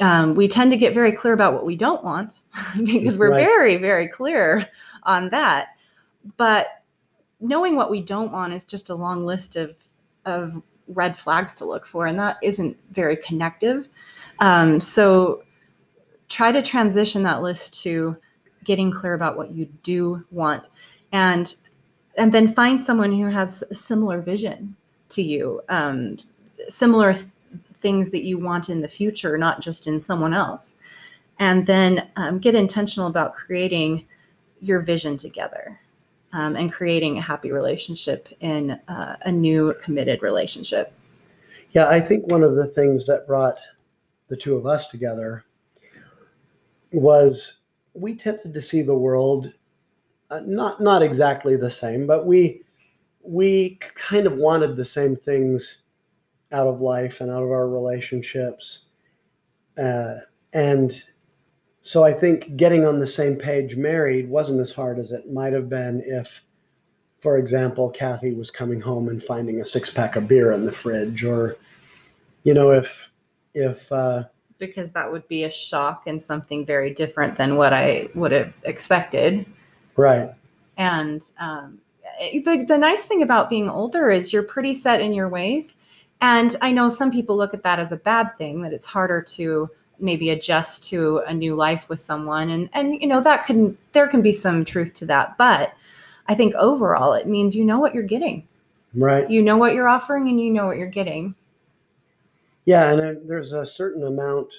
Um, 0.01 0.35
we 0.35 0.47
tend 0.47 0.71
to 0.71 0.77
get 0.77 0.93
very 0.93 1.11
clear 1.11 1.33
about 1.33 1.53
what 1.53 1.65
we 1.65 1.75
don't 1.75 2.03
want 2.03 2.41
because 2.83 3.17
we're 3.17 3.31
right. 3.31 3.43
very, 3.43 3.75
very 3.77 4.07
clear 4.07 4.67
on 5.03 5.29
that. 5.29 5.69
But 6.37 6.83
knowing 7.39 7.75
what 7.75 7.89
we 7.89 8.01
don't 8.01 8.31
want 8.31 8.53
is 8.53 8.65
just 8.65 8.89
a 8.89 8.95
long 8.95 9.25
list 9.25 9.55
of, 9.55 9.77
of 10.25 10.61
red 10.87 11.17
flags 11.17 11.53
to 11.55 11.65
look 11.65 11.85
for, 11.85 12.07
and 12.07 12.19
that 12.19 12.37
isn't 12.41 12.77
very 12.91 13.15
connective. 13.15 13.89
Um, 14.39 14.79
so 14.79 15.43
try 16.29 16.51
to 16.51 16.61
transition 16.61 17.23
that 17.23 17.41
list 17.41 17.81
to 17.83 18.17
getting 18.63 18.91
clear 18.91 19.13
about 19.13 19.37
what 19.37 19.51
you 19.51 19.65
do 19.83 20.25
want. 20.31 20.69
And 21.11 21.53
and 22.17 22.33
then 22.33 22.53
find 22.53 22.83
someone 22.83 23.13
who 23.13 23.27
has 23.27 23.63
a 23.69 23.73
similar 23.73 24.21
vision 24.21 24.75
to 25.09 25.21
you, 25.21 25.61
um, 25.69 26.17
similar 26.67 27.13
th- 27.13 27.25
things 27.81 28.11
that 28.11 28.23
you 28.23 28.37
want 28.37 28.69
in 28.69 28.81
the 28.81 28.87
future, 28.87 29.37
not 29.37 29.61
just 29.61 29.87
in 29.87 29.99
someone 29.99 30.33
else. 30.33 30.75
And 31.39 31.65
then 31.65 32.09
um, 32.15 32.39
get 32.39 32.55
intentional 32.55 33.07
about 33.07 33.35
creating 33.35 34.05
your 34.59 34.81
vision 34.81 35.15
together 35.15 35.79
um, 36.33 36.55
and 36.55 36.71
creating 36.71 37.17
a 37.17 37.21
happy 37.21 37.51
relationship 37.51 38.29
in 38.41 38.71
uh, 38.87 39.15
a 39.21 39.31
new 39.31 39.73
committed 39.81 40.21
relationship. 40.21 40.93
Yeah, 41.71 41.87
I 41.87 42.01
think 42.01 42.27
one 42.27 42.43
of 42.43 42.55
the 42.55 42.67
things 42.67 43.05
that 43.05 43.27
brought 43.27 43.59
the 44.27 44.35
two 44.35 44.55
of 44.55 44.65
us 44.65 44.87
together 44.87 45.43
was 46.91 47.53
we 47.93 48.15
tended 48.15 48.53
to 48.53 48.61
see 48.61 48.81
the 48.81 48.97
world 48.97 49.53
uh, 50.31 50.41
not 50.45 50.79
not 50.79 51.01
exactly 51.01 51.55
the 51.55 51.69
same, 51.69 52.05
but 52.05 52.25
we 52.25 52.61
we 53.23 53.79
kind 53.95 54.27
of 54.27 54.33
wanted 54.33 54.75
the 54.75 54.85
same 54.85 55.15
things 55.15 55.79
out 56.51 56.67
of 56.67 56.81
life 56.81 57.21
and 57.21 57.29
out 57.29 57.43
of 57.43 57.51
our 57.51 57.69
relationships, 57.69 58.85
uh, 59.77 60.15
and 60.53 61.03
so 61.81 62.03
I 62.03 62.13
think 62.13 62.55
getting 62.57 62.85
on 62.85 62.99
the 62.99 63.07
same 63.07 63.35
page 63.35 63.75
married 63.75 64.29
wasn't 64.29 64.59
as 64.59 64.71
hard 64.71 64.99
as 64.99 65.11
it 65.11 65.31
might 65.31 65.53
have 65.53 65.69
been 65.69 66.03
if, 66.05 66.41
for 67.19 67.37
example, 67.37 67.89
Kathy 67.89 68.33
was 68.33 68.51
coming 68.51 68.81
home 68.81 69.09
and 69.09 69.23
finding 69.23 69.61
a 69.61 69.65
six 69.65 69.89
pack 69.89 70.15
of 70.15 70.27
beer 70.27 70.51
in 70.51 70.65
the 70.65 70.71
fridge, 70.71 71.23
or 71.23 71.57
you 72.43 72.53
know 72.53 72.71
if 72.71 73.09
if 73.53 73.91
uh, 73.91 74.23
because 74.59 74.91
that 74.91 75.11
would 75.11 75.27
be 75.27 75.45
a 75.45 75.51
shock 75.51 76.03
and 76.05 76.21
something 76.21 76.65
very 76.65 76.93
different 76.93 77.35
than 77.35 77.55
what 77.55 77.73
I 77.73 78.09
would 78.13 78.31
have 78.31 78.53
expected. 78.63 79.45
Right. 79.95 80.31
And 80.77 81.23
um, 81.39 81.79
the, 82.19 82.65
the 82.67 82.77
nice 82.77 83.03
thing 83.03 83.23
about 83.23 83.49
being 83.49 83.69
older 83.69 84.09
is 84.09 84.31
you're 84.31 84.43
pretty 84.43 84.73
set 84.73 85.01
in 85.01 85.13
your 85.13 85.29
ways. 85.29 85.75
And 86.21 86.55
I 86.61 86.71
know 86.71 86.89
some 86.89 87.11
people 87.11 87.35
look 87.37 87.53
at 87.53 87.63
that 87.63 87.79
as 87.79 87.91
a 87.91 87.97
bad 87.97 88.37
thing, 88.37 88.61
that 88.61 88.73
it's 88.73 88.85
harder 88.85 89.21
to 89.21 89.69
maybe 89.99 90.29
adjust 90.29 90.83
to 90.89 91.19
a 91.27 91.33
new 91.33 91.55
life 91.55 91.87
with 91.89 91.99
someone. 91.99 92.49
And, 92.49 92.69
and 92.73 92.93
you 93.01 93.07
know, 93.07 93.21
that 93.21 93.45
can, 93.45 93.77
there 93.91 94.07
can 94.07 94.21
be 94.21 94.31
some 94.31 94.65
truth 94.65 94.93
to 94.95 95.05
that. 95.07 95.37
But 95.37 95.73
I 96.27 96.35
think 96.35 96.55
overall, 96.55 97.13
it 97.13 97.27
means 97.27 97.55
you 97.55 97.65
know 97.65 97.79
what 97.79 97.93
you're 97.93 98.03
getting. 98.03 98.47
Right. 98.93 99.29
You 99.29 99.41
know 99.41 99.57
what 99.57 99.73
you're 99.73 99.87
offering 99.87 100.27
and 100.29 100.41
you 100.41 100.51
know 100.51 100.65
what 100.65 100.77
you're 100.77 100.87
getting. 100.87 101.35
Yeah. 102.65 102.91
And 102.91 103.29
there's 103.29 103.53
a 103.53 103.65
certain 103.65 104.03
amount 104.05 104.53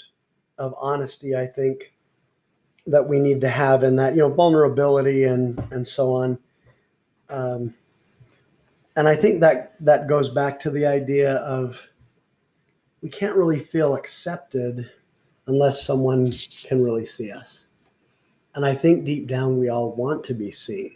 of 0.59 0.75
honesty, 0.79 1.35
I 1.35 1.47
think, 1.47 1.93
that 2.87 3.07
we 3.07 3.19
need 3.19 3.41
to 3.41 3.49
have 3.49 3.83
in 3.83 3.97
that 3.97 4.15
you 4.15 4.21
know 4.21 4.31
vulnerability 4.31 5.25
and 5.25 5.63
and 5.71 5.87
so 5.87 6.13
on 6.15 6.39
um, 7.29 7.75
and 8.97 9.09
i 9.09 9.17
think 9.17 9.41
that 9.41 9.75
that 9.81 10.09
goes 10.09 10.29
back 10.29 10.59
to 10.61 10.71
the 10.71 10.87
idea 10.87 11.35
of 11.37 11.89
we 13.03 13.09
can't 13.09 13.37
really 13.37 13.59
feel 13.59 13.95
accepted 13.95 14.91
unless 15.47 15.83
someone 15.83 16.33
can 16.63 16.83
really 16.83 17.07
see 17.07 17.31
us. 17.31 17.65
And 18.55 18.65
i 18.65 18.75
think 18.75 19.05
deep 19.05 19.27
down 19.27 19.59
we 19.59 19.69
all 19.69 19.93
want 19.93 20.25
to 20.25 20.35
be 20.35 20.51
seen 20.51 20.95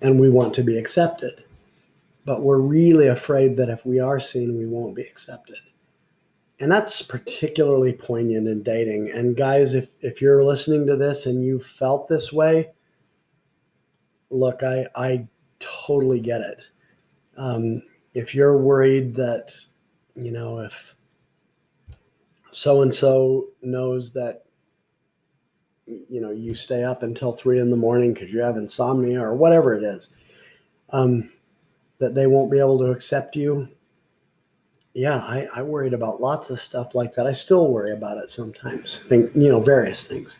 and 0.00 0.20
we 0.20 0.28
want 0.28 0.54
to 0.54 0.62
be 0.62 0.76
accepted. 0.76 1.44
But 2.26 2.42
we're 2.42 2.58
really 2.58 3.08
afraid 3.08 3.56
that 3.58 3.68
if 3.68 3.84
we 3.84 4.00
are 4.00 4.20
seen 4.20 4.58
we 4.58 4.66
won't 4.66 4.94
be 4.94 5.02
accepted. 5.02 5.58
And 6.58 6.70
that's 6.70 7.02
particularly 7.02 7.92
poignant 7.92 8.48
in 8.48 8.62
dating. 8.62 9.10
And 9.10 9.36
guys 9.36 9.74
if 9.74 9.94
if 10.00 10.20
you're 10.20 10.44
listening 10.44 10.86
to 10.86 10.96
this 10.96 11.26
and 11.26 11.44
you 11.44 11.58
felt 11.58 12.08
this 12.08 12.32
way 12.32 12.70
look 14.30 14.62
i 14.62 14.86
i 14.96 15.26
totally 15.60 16.20
get 16.20 16.40
it 16.40 16.68
um, 17.36 17.82
if 18.12 18.34
you're 18.34 18.58
worried 18.58 19.14
that 19.14 19.52
you 20.14 20.30
know 20.30 20.58
if 20.58 20.94
so 22.50 22.82
and 22.82 22.92
so 22.94 23.48
knows 23.62 24.12
that 24.12 24.44
you 25.86 26.20
know 26.20 26.30
you 26.30 26.54
stay 26.54 26.84
up 26.84 27.02
until 27.02 27.32
three 27.32 27.58
in 27.58 27.70
the 27.70 27.76
morning 27.76 28.14
because 28.14 28.32
you 28.32 28.40
have 28.40 28.56
insomnia 28.56 29.20
or 29.20 29.34
whatever 29.34 29.74
it 29.74 29.82
is 29.82 30.10
um, 30.90 31.30
that 31.98 32.14
they 32.14 32.26
won't 32.26 32.50
be 32.50 32.58
able 32.58 32.78
to 32.78 32.90
accept 32.90 33.36
you 33.36 33.68
yeah, 34.94 35.16
I, 35.16 35.48
I 35.56 35.62
worried 35.62 35.92
about 35.92 36.20
lots 36.20 36.50
of 36.50 36.60
stuff 36.60 36.94
like 36.94 37.14
that. 37.14 37.26
I 37.26 37.32
still 37.32 37.68
worry 37.68 37.92
about 37.92 38.16
it 38.16 38.30
sometimes. 38.30 38.98
Think 39.08 39.34
you 39.34 39.48
know 39.48 39.60
various 39.60 40.04
things. 40.04 40.38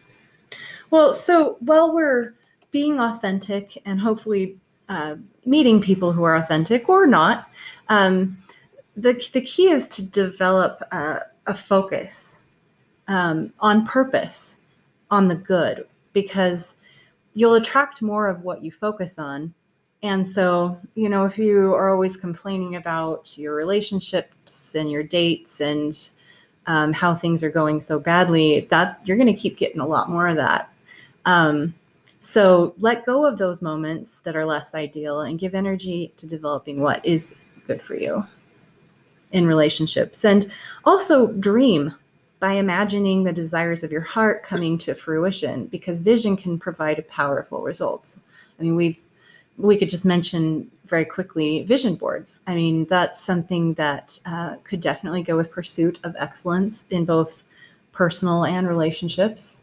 Well, 0.90 1.12
so 1.12 1.56
while 1.58 1.92
we're 1.92 2.34
being 2.70 3.00
authentic 3.00 3.82
and 3.84 4.00
hopefully 4.00 4.58
uh, 4.88 5.16
meeting 5.44 5.80
people 5.80 6.12
who 6.12 6.22
are 6.24 6.36
authentic 6.36 6.88
or 6.88 7.06
not, 7.06 7.48
um, 7.88 8.36
the 8.96 9.20
the 9.32 9.40
key 9.40 9.68
is 9.68 9.88
to 9.88 10.02
develop 10.02 10.82
uh, 10.92 11.20
a 11.46 11.54
focus 11.54 12.40
um, 13.08 13.52
on 13.60 13.84
purpose, 13.84 14.58
on 15.10 15.28
the 15.28 15.34
good, 15.34 15.86
because 16.12 16.76
you'll 17.34 17.54
attract 17.54 18.02
more 18.02 18.28
of 18.28 18.42
what 18.42 18.62
you 18.62 18.70
focus 18.70 19.18
on 19.18 19.52
and 20.04 20.28
so, 20.28 20.78
you 20.96 21.08
know, 21.08 21.24
if 21.24 21.38
you 21.38 21.72
are 21.72 21.90
always 21.90 22.14
complaining 22.14 22.76
about 22.76 23.38
your 23.38 23.54
relationships 23.54 24.74
and 24.74 24.90
your 24.90 25.02
dates 25.02 25.62
and 25.62 25.98
um, 26.66 26.92
how 26.92 27.14
things 27.14 27.42
are 27.42 27.50
going 27.50 27.80
so 27.80 27.98
badly, 27.98 28.66
that 28.68 29.00
you're 29.04 29.16
going 29.16 29.34
to 29.34 29.40
keep 29.40 29.56
getting 29.56 29.80
a 29.80 29.86
lot 29.86 30.10
more 30.10 30.28
of 30.28 30.36
that. 30.36 30.70
Um, 31.24 31.74
so 32.25 32.75
let 32.78 33.04
go 33.04 33.26
of 33.26 33.37
those 33.37 33.61
moments 33.61 34.21
that 34.21 34.35
are 34.35 34.47
less 34.47 34.75
ideal 34.75 35.21
and 35.21 35.38
give 35.38 35.54
energy 35.54 36.11
to 36.16 36.26
developing 36.26 36.81
what 36.81 37.04
is 37.04 37.35
good 37.66 37.83
for 37.83 37.95
you 37.95 38.25
in 39.33 39.47
relationships. 39.47 40.25
And 40.25 40.50
also 40.87 41.26
dream 41.26 41.95
by 42.40 42.54
imagining 42.54 43.25
the 43.25 43.33
desires 43.33 43.85
of 43.85 43.93
your 43.93 44.00
heart 44.00 44.43
coming 44.43 44.78
to 44.78 44.95
fruition 44.95 45.66
because 45.66 46.00
vision 46.00 46.35
can 46.35 46.59
provide 46.59 47.07
powerful 47.09 47.61
results. 47.61 48.19
I 48.59 48.62
mean, 48.62 48.75
we've 48.75 48.99
we 49.59 49.76
could 49.76 49.90
just 49.90 50.07
mention 50.07 50.71
very 50.87 51.04
quickly 51.04 51.62
vision 51.64 51.95
boards. 51.95 52.40
I 52.47 52.54
mean, 52.54 52.87
that's 52.87 53.21
something 53.21 53.75
that 53.75 54.19
uh, 54.25 54.57
could 54.64 54.81
definitely 54.81 55.23
go 55.23 55.37
with 55.37 55.50
pursuit 55.50 56.00
of 56.04 56.16
excellence 56.19 56.87
in 56.88 57.04
both 57.04 57.45
personal 57.93 58.45
and 58.47 58.66
relationships. 58.66 59.59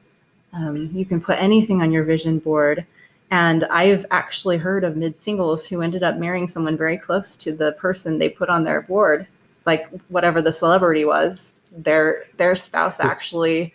Um, 0.54 0.90
you 0.94 1.06
can 1.06 1.22
put 1.22 1.40
anything 1.40 1.82
on 1.82 1.92
your 1.92 2.04
vision 2.04 2.40
board. 2.40 2.86
And 3.32 3.64
I've 3.66 4.06
actually 4.12 4.58
heard 4.58 4.84
of 4.84 4.98
mid 4.98 5.20
singles 5.20 5.66
who 5.66 5.82
ended 5.82 6.04
up 6.04 6.18
marrying 6.18 6.50
someone 6.50 6.78
very 6.78 6.98
close 6.98 7.38
to 7.38 7.54
the 7.54 7.72
person 7.74 8.20
they 8.20 8.30
put 8.30 8.50
on 8.50 8.66
their 8.66 8.82
board, 8.82 9.26
like 9.66 9.90
whatever 10.10 10.42
the 10.42 10.52
celebrity 10.52 11.06
was. 11.06 11.56
Their 11.72 12.26
their 12.36 12.58
spouse 12.58 13.00
actually 13.00 13.74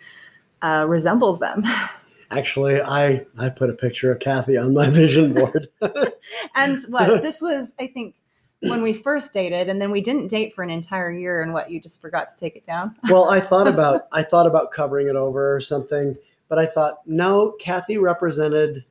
uh, 0.61 0.85
resembles 0.87 1.39
them. 1.39 1.63
Actually, 2.29 2.81
I 2.81 3.25
I 3.37 3.47
put 3.47 3.69
a 3.69 3.73
picture 3.73 4.11
of 4.11 4.19
Kathy 4.19 4.57
on 4.57 4.73
my 4.73 4.89
vision 4.89 5.33
board. 5.33 5.69
and 6.55 6.77
what 6.89 7.21
this 7.21 7.41
was, 7.41 7.73
I 7.79 7.87
think, 7.87 8.15
when 8.59 8.81
we 8.81 8.91
first 8.91 9.31
dated, 9.31 9.69
and 9.69 9.81
then 9.81 9.91
we 9.91 10.01
didn't 10.01 10.27
date 10.27 10.53
for 10.53 10.61
an 10.61 10.69
entire 10.69 11.09
year. 11.09 11.41
And 11.41 11.53
what 11.53 11.71
you 11.71 11.79
just 11.79 12.01
forgot 12.01 12.29
to 12.29 12.35
take 12.35 12.57
it 12.57 12.65
down. 12.65 12.97
well, 13.09 13.29
I 13.29 13.39
thought 13.39 13.67
about 13.73 14.07
I 14.11 14.23
thought 14.23 14.45
about 14.45 14.73
covering 14.73 15.07
it 15.07 15.15
over 15.15 15.55
or 15.55 15.61
something, 15.61 16.17
but 16.49 16.59
I 16.59 16.65
thought 16.65 16.99
no, 17.05 17.51
Kathy 17.59 17.97
represented 17.97 18.85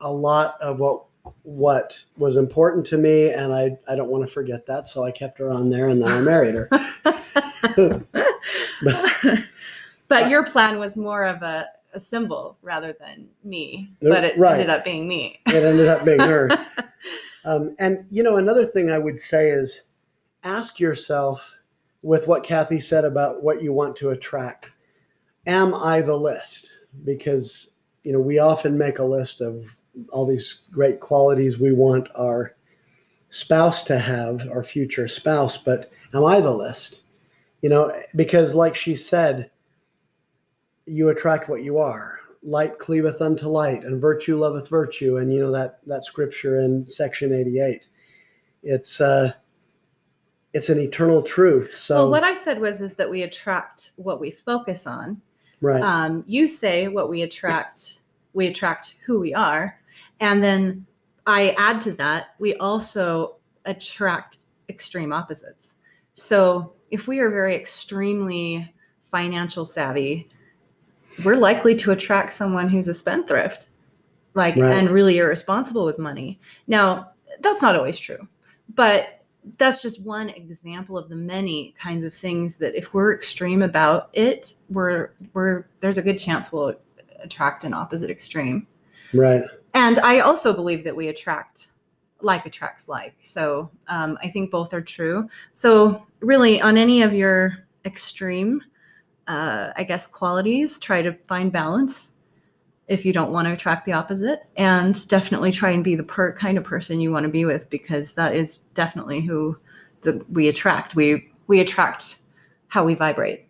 a 0.00 0.10
lot 0.10 0.60
of 0.60 0.78
what 0.80 1.04
what 1.42 2.02
was 2.16 2.36
important 2.36 2.86
to 2.86 2.98
me, 2.98 3.32
and 3.32 3.52
I, 3.52 3.76
I 3.88 3.96
don't 3.96 4.10
want 4.10 4.24
to 4.24 4.32
forget 4.32 4.64
that. 4.66 4.86
So 4.86 5.02
I 5.04 5.10
kept 5.10 5.38
her 5.38 5.50
on 5.50 5.70
there, 5.70 5.88
and 5.88 6.00
then 6.00 6.08
I 6.08 6.20
married 6.20 6.54
her. 6.54 6.68
but 10.08 10.30
your 10.30 10.44
plan 10.44 10.78
was 10.78 10.96
more 10.96 11.24
of 11.24 11.42
a, 11.42 11.66
a 11.94 12.00
symbol 12.00 12.56
rather 12.62 12.92
than 12.92 13.28
me, 13.42 13.90
but 14.00 14.22
it 14.24 14.38
Right. 14.38 14.52
ended 14.54 14.70
up 14.70 14.84
being 14.84 15.08
me. 15.08 15.40
it 15.48 15.64
ended 15.64 15.88
up 15.88 16.04
being 16.04 16.20
her. 16.20 16.50
Um, 17.44 17.76
and 17.78 18.04
you 18.10 18.24
know, 18.24 18.38
another 18.38 18.64
thing 18.64 18.90
I 18.90 18.98
would 18.98 19.20
say 19.20 19.50
is 19.50 19.84
ask 20.42 20.80
yourself 20.80 21.56
with 22.02 22.26
what 22.26 22.42
Kathy 22.42 22.80
said 22.80 23.04
about 23.04 23.40
what 23.40 23.62
you 23.62 23.72
want 23.72 23.94
to 23.98 24.10
attract. 24.10 24.70
Am 25.46 25.72
I 25.72 26.00
the 26.00 26.16
list? 26.16 26.72
Because 27.04 27.70
you 28.02 28.12
know, 28.12 28.20
we 28.20 28.38
often 28.38 28.78
make 28.78 28.98
a 28.98 29.04
list 29.04 29.40
of 29.40 29.76
all 30.10 30.26
these 30.26 30.62
great 30.70 31.00
qualities 31.00 31.58
we 31.58 31.72
want 31.72 32.08
our 32.14 32.54
spouse 33.30 33.82
to 33.82 33.98
have, 33.98 34.48
our 34.50 34.62
future 34.62 35.08
spouse, 35.08 35.58
but 35.58 35.90
am 36.14 36.24
I 36.24 36.40
the 36.40 36.54
list? 36.54 37.00
You 37.62 37.68
know, 37.68 37.92
because 38.14 38.54
like 38.54 38.76
she 38.76 38.94
said, 38.94 39.50
you 40.86 41.08
attract 41.08 41.48
what 41.48 41.64
you 41.64 41.78
are 41.78 42.20
light 42.46 42.78
cleaveth 42.78 43.20
unto 43.20 43.48
light 43.48 43.82
and 43.82 44.00
virtue 44.00 44.38
loveth 44.38 44.68
virtue 44.68 45.16
and 45.16 45.32
you 45.32 45.40
know 45.40 45.50
that 45.50 45.80
that 45.84 46.04
scripture 46.04 46.60
in 46.60 46.88
section 46.88 47.34
88 47.34 47.88
it's 48.62 49.00
uh 49.00 49.32
it's 50.52 50.68
an 50.68 50.78
eternal 50.78 51.22
truth 51.22 51.74
so 51.74 51.96
well, 51.96 52.10
what 52.10 52.24
I 52.24 52.34
said 52.34 52.60
was 52.60 52.80
is 52.80 52.94
that 52.94 53.10
we 53.10 53.22
attract 53.22 53.90
what 53.96 54.20
we 54.20 54.30
focus 54.30 54.86
on. 54.86 55.20
Right 55.60 55.82
Um, 55.82 56.24
you 56.26 56.48
say 56.48 56.88
what 56.88 57.08
we 57.08 57.22
attract, 57.22 58.00
we 58.34 58.46
attract 58.46 58.96
who 59.04 59.18
we 59.20 59.32
are, 59.34 59.78
and 60.20 60.42
then 60.42 60.86
I 61.26 61.54
add 61.58 61.80
to 61.82 61.92
that 61.92 62.34
we 62.38 62.54
also 62.56 63.36
attract 63.64 64.38
extreme 64.68 65.12
opposites. 65.12 65.74
So 66.14 66.72
if 66.90 67.08
we 67.08 67.18
are 67.18 67.30
very 67.30 67.54
extremely 67.56 68.72
financial 69.02 69.64
savvy, 69.66 70.28
we're 71.24 71.36
likely 71.36 71.74
to 71.76 71.90
attract 71.92 72.32
someone 72.32 72.68
who's 72.68 72.88
a 72.88 72.94
spendthrift, 72.94 73.68
like 74.34 74.56
Right. 74.56 74.72
and 74.72 74.90
really 74.90 75.18
irresponsible 75.18 75.84
with 75.84 75.98
money. 75.98 76.38
Now 76.66 77.10
that's 77.40 77.62
not 77.62 77.74
always 77.76 77.98
true, 77.98 78.28
but 78.74 79.15
that's 79.58 79.82
just 79.82 80.00
one 80.02 80.30
example 80.30 80.98
of 80.98 81.08
the 81.08 81.16
many 81.16 81.74
kinds 81.78 82.04
of 82.04 82.12
things 82.12 82.58
that 82.58 82.74
if 82.74 82.92
we're 82.92 83.14
extreme 83.14 83.62
about 83.62 84.10
it, 84.12 84.54
we're 84.70 85.10
we're 85.32 85.64
there's 85.80 85.98
a 85.98 86.02
good 86.02 86.18
chance 86.18 86.52
we'll 86.52 86.74
attract 87.20 87.64
an 87.64 87.72
opposite 87.72 88.10
extreme. 88.10 88.66
right 89.14 89.44
And 89.74 89.98
I 89.98 90.20
also 90.20 90.52
believe 90.52 90.84
that 90.84 90.96
we 90.96 91.08
attract 91.08 91.68
like 92.22 92.46
attracts 92.46 92.88
like. 92.88 93.14
So 93.22 93.70
um, 93.88 94.18
I 94.22 94.28
think 94.28 94.50
both 94.50 94.72
are 94.72 94.80
true. 94.80 95.28
So 95.52 96.06
really, 96.20 96.60
on 96.60 96.76
any 96.76 97.02
of 97.02 97.12
your 97.12 97.58
extreme, 97.84 98.62
uh, 99.28 99.72
I 99.76 99.84
guess 99.84 100.06
qualities, 100.06 100.78
try 100.78 101.02
to 101.02 101.12
find 101.28 101.52
balance. 101.52 102.08
If 102.88 103.04
you 103.04 103.12
don't 103.12 103.32
want 103.32 103.46
to 103.46 103.52
attract 103.52 103.84
the 103.84 103.92
opposite, 103.92 104.40
and 104.56 105.08
definitely 105.08 105.50
try 105.50 105.70
and 105.70 105.82
be 105.82 105.96
the 105.96 106.04
per- 106.04 106.34
kind 106.34 106.56
of 106.56 106.64
person 106.64 107.00
you 107.00 107.10
want 107.10 107.24
to 107.24 107.30
be 107.30 107.44
with, 107.44 107.68
because 107.68 108.12
that 108.14 108.34
is 108.34 108.58
definitely 108.74 109.20
who 109.20 109.58
the, 110.02 110.24
we 110.30 110.48
attract. 110.48 110.94
We 110.94 111.32
we 111.48 111.60
attract 111.60 112.16
how 112.68 112.84
we 112.84 112.94
vibrate 112.94 113.46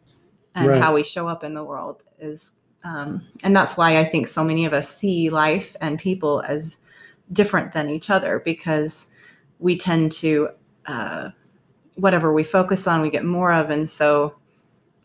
and 0.55 0.69
Right. 0.69 0.81
how 0.81 0.95
we 0.95 1.03
show 1.03 1.29
up 1.29 1.45
in 1.45 1.55
the 1.55 1.65
world 1.65 2.03
is 2.19 2.53
um, 2.85 3.23
and 3.43 3.55
that's 3.55 3.77
why 3.77 3.99
i 3.99 4.05
think 4.05 4.27
so 4.27 4.45
many 4.45 4.65
of 4.65 4.73
us 4.73 4.95
see 4.95 5.29
life 5.31 5.77
and 5.81 5.99
people 5.99 6.43
as 6.43 6.79
different 7.33 7.73
than 7.73 7.91
each 7.91 8.11
other 8.11 8.41
because 8.45 9.09
we 9.59 9.77
tend 9.77 10.13
to 10.13 10.49
uh, 10.87 11.31
whatever 11.97 12.33
we 12.33 12.45
focus 12.45 12.87
on 12.87 13.03
we 13.03 13.11
get 13.11 13.25
more 13.25 13.53
of 13.53 13.71
and 13.71 13.89
so 13.89 14.37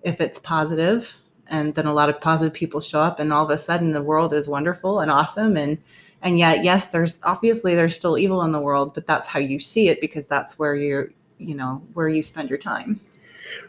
if 0.04 0.22
it's 0.22 0.40
positive 0.40 1.16
and 1.52 1.76
then 1.76 1.86
a 1.86 1.94
lot 1.94 2.10
of 2.10 2.20
positive 2.20 2.54
people 2.54 2.82
show 2.82 3.00
up 3.00 3.20
and 3.20 3.32
all 3.32 3.46
of 3.46 3.52
a 3.52 3.58
sudden 3.58 3.92
the 3.92 4.02
world 4.02 4.34
is 4.34 4.50
wonderful 4.50 5.02
and 5.02 5.12
awesome. 5.12 5.58
And 5.58 5.78
and 6.24 6.40
yet 6.40 6.64
yes 6.64 6.90
there's 6.90 7.20
obviously 7.24 7.76
there's 7.76 7.96
still 7.96 8.18
evil 8.18 8.44
in 8.44 8.52
the 8.52 8.62
world 8.62 8.94
but 8.94 9.08
that's 9.08 9.28
how 9.28 9.40
you 9.40 9.60
see 9.60 9.90
it 9.90 10.00
because 10.02 10.28
that's 10.28 10.60
where 10.60 10.76
you're 10.76 11.10
you 11.40 11.56
know 11.56 11.82
where 11.94 12.10
you 12.10 12.24
spend 12.24 12.50
your 12.50 12.60
time. 12.60 13.00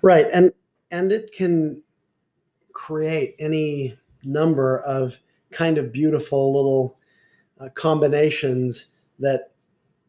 Right. 0.00 0.26
And 0.32 0.52
and 0.90 1.12
it 1.12 1.32
can 1.32 1.82
create 2.72 3.34
any 3.38 3.98
number 4.24 4.78
of 4.80 5.18
kind 5.50 5.78
of 5.78 5.92
beautiful 5.92 6.54
little 6.54 6.98
uh, 7.60 7.68
combinations 7.70 8.86
that 9.18 9.52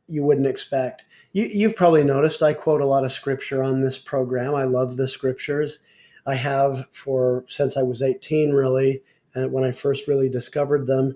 you 0.08 0.24
wouldn't 0.24 0.48
expect. 0.48 1.06
You, 1.34 1.46
you've 1.46 1.76
probably 1.76 2.04
noticed 2.04 2.44
i 2.44 2.54
quote 2.54 2.82
a 2.82 2.86
lot 2.86 3.04
of 3.04 3.12
scripture 3.12 3.64
on 3.64 3.82
this 3.82 3.98
program. 3.98 4.54
I 4.56 4.64
love 4.64 4.98
the 4.98 5.08
scriptures 5.08 5.80
i 6.26 6.36
have 6.36 6.86
for 6.92 7.46
since 7.48 7.78
i 7.78 7.82
was 7.82 8.02
18 8.02 8.52
really 8.52 9.02
uh, 9.36 9.48
when 9.48 9.64
i 9.64 9.72
first 9.72 10.08
really 10.08 10.30
discovered 10.30 10.86
them 10.88 11.16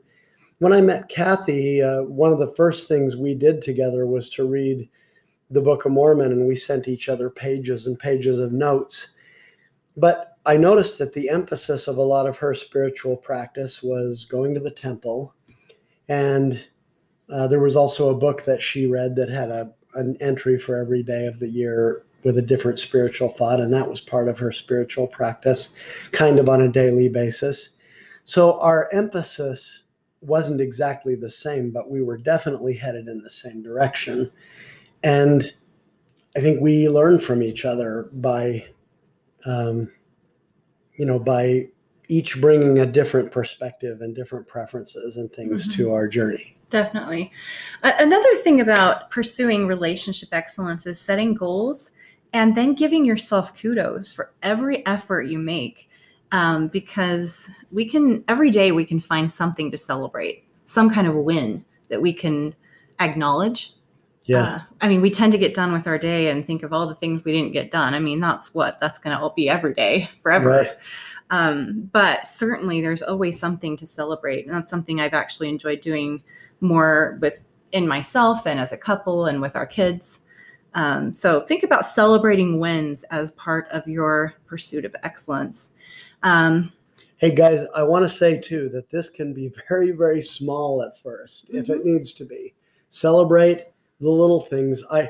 when 0.59 0.73
i 0.73 0.81
met 0.81 1.09
kathy 1.09 1.81
uh, 1.81 2.03
one 2.03 2.31
of 2.31 2.39
the 2.39 2.53
first 2.55 2.87
things 2.87 3.15
we 3.15 3.35
did 3.35 3.61
together 3.61 4.05
was 4.05 4.29
to 4.29 4.45
read 4.45 4.87
the 5.49 5.61
book 5.61 5.85
of 5.85 5.91
mormon 5.91 6.31
and 6.31 6.47
we 6.47 6.55
sent 6.55 6.87
each 6.87 7.09
other 7.09 7.29
pages 7.29 7.87
and 7.87 7.99
pages 7.99 8.39
of 8.39 8.51
notes 8.51 9.09
but 9.97 10.37
I 10.47 10.55
noticed 10.55 10.97
that 10.99 11.11
the 11.11 11.29
emphasis 11.29 11.89
of 11.89 11.97
a 11.97 12.01
lot 12.01 12.25
of 12.25 12.37
her 12.37 12.53
spiritual 12.53 13.17
practice 13.17 13.83
was 13.83 14.23
going 14.23 14.53
to 14.53 14.61
the 14.61 14.71
temple. 14.71 15.33
And 16.07 16.65
uh, 17.29 17.47
there 17.47 17.59
was 17.59 17.75
also 17.75 18.09
a 18.09 18.17
book 18.17 18.45
that 18.45 18.61
she 18.61 18.87
read 18.87 19.15
that 19.17 19.29
had 19.29 19.49
a, 19.49 19.73
an 19.95 20.15
entry 20.21 20.57
for 20.57 20.77
every 20.77 21.03
day 21.03 21.25
of 21.25 21.39
the 21.39 21.49
year 21.49 22.05
with 22.23 22.37
a 22.37 22.41
different 22.41 22.79
spiritual 22.79 23.29
thought. 23.29 23.59
And 23.59 23.73
that 23.73 23.89
was 23.89 24.01
part 24.01 24.27
of 24.27 24.39
her 24.39 24.51
spiritual 24.51 25.07
practice, 25.07 25.73
kind 26.11 26.39
of 26.39 26.49
on 26.49 26.61
a 26.61 26.67
daily 26.67 27.09
basis. 27.09 27.69
So 28.23 28.59
our 28.59 28.89
emphasis 28.91 29.83
wasn't 30.21 30.61
exactly 30.61 31.15
the 31.15 31.29
same, 31.29 31.71
but 31.71 31.89
we 31.89 32.01
were 32.01 32.17
definitely 32.17 32.73
headed 32.73 33.07
in 33.07 33.21
the 33.21 33.29
same 33.29 33.61
direction. 33.61 34.31
And 35.03 35.53
I 36.35 36.41
think 36.41 36.59
we 36.59 36.89
learned 36.89 37.23
from 37.23 37.41
each 37.41 37.65
other 37.65 38.09
by 38.11 38.67
um, 39.45 39.91
you 40.95 41.05
know, 41.05 41.19
by 41.19 41.67
each 42.09 42.39
bringing 42.41 42.79
a 42.79 42.85
different 42.85 43.31
perspective 43.31 44.01
and 44.01 44.15
different 44.15 44.47
preferences 44.47 45.17
and 45.17 45.31
things 45.31 45.73
to 45.75 45.93
our 45.93 46.07
journey. 46.07 46.57
Definitely. 46.69 47.31
A- 47.83 47.95
another 47.99 48.35
thing 48.37 48.61
about 48.61 49.09
pursuing 49.09 49.67
relationship 49.67 50.29
excellence 50.31 50.85
is 50.85 50.99
setting 50.99 51.33
goals 51.33 51.91
and 52.33 52.55
then 52.55 52.73
giving 52.73 53.05
yourself 53.05 53.59
kudos 53.59 54.13
for 54.13 54.31
every 54.43 54.85
effort 54.85 55.23
you 55.23 55.39
make. 55.39 55.89
Um, 56.33 56.67
because 56.67 57.49
we 57.71 57.85
can, 57.85 58.21
every 58.27 58.49
day, 58.51 58.73
we 58.73 58.83
can 58.83 58.99
find 58.99 59.31
something 59.31 59.71
to 59.71 59.77
celebrate, 59.77 60.43
some 60.65 60.89
kind 60.89 61.07
of 61.07 61.15
win 61.15 61.63
that 61.87 62.01
we 62.01 62.11
can 62.11 62.53
acknowledge. 62.99 63.73
Yeah, 64.25 64.43
Uh, 64.43 64.59
I 64.81 64.89
mean, 64.89 64.99
we 64.99 65.09
tend 65.09 65.31
to 65.31 65.37
get 65.37 65.53
done 65.53 65.71
with 65.71 65.87
our 65.87 65.97
day 65.97 66.29
and 66.29 66.45
think 66.45 66.63
of 66.63 66.73
all 66.73 66.85
the 66.85 66.93
things 66.93 67.23
we 67.23 67.31
didn't 67.31 67.53
get 67.53 67.71
done. 67.71 67.93
I 67.93 67.99
mean, 67.99 68.19
that's 68.19 68.53
what 68.53 68.77
that's 68.81 68.99
going 68.99 69.17
to 69.17 69.33
be 69.37 69.47
every 69.49 69.73
day 69.73 70.09
forever. 70.21 70.49
Right. 70.49 70.73
Um, 71.29 71.89
but 71.93 72.27
certainly, 72.27 72.81
there's 72.81 73.01
always 73.01 73.39
something 73.39 73.77
to 73.77 73.85
celebrate, 73.85 74.45
and 74.45 74.53
that's 74.53 74.69
something 74.69 74.99
I've 74.99 75.13
actually 75.13 75.47
enjoyed 75.47 75.79
doing 75.79 76.21
more 76.59 77.17
with 77.21 77.39
in 77.71 77.87
myself 77.87 78.45
and 78.45 78.59
as 78.59 78.73
a 78.73 78.77
couple 78.77 79.27
and 79.27 79.41
with 79.41 79.55
our 79.55 79.65
kids. 79.65 80.19
Um, 80.77 81.13
so 81.13 81.41
think 81.41 81.63
about 81.63 81.85
celebrating 81.85 82.59
wins 82.59 83.03
as 83.11 83.31
part 83.31 83.67
of 83.71 83.85
your 83.87 84.35
pursuit 84.45 84.85
of 84.85 84.95
excellence. 85.03 85.71
Um, 86.23 86.71
Hey 87.19 87.33
guys, 87.33 87.65
I 87.75 87.81
want 87.81 88.03
to 88.03 88.09
say 88.09 88.37
too 88.37 88.69
that 88.69 88.91
this 88.91 89.09
can 89.09 89.33
be 89.33 89.51
very, 89.67 89.89
very 89.89 90.21
small 90.21 90.83
at 90.83 91.03
1st 91.03 91.49
if 91.49 91.71
it 91.71 91.83
needs 91.83 92.13
to 92.13 92.25
be. 92.25 92.53
Celebrate 92.89 93.65
the 93.99 94.09
little 94.09 94.39
things. 94.39 94.83
I, 94.91 95.09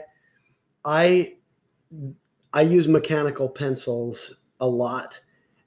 I, 0.85 1.35
I 2.53 2.61
use 2.61 2.87
mechanical 2.87 3.49
pencils 3.49 4.35
a 4.61 4.65
lot, 4.65 5.19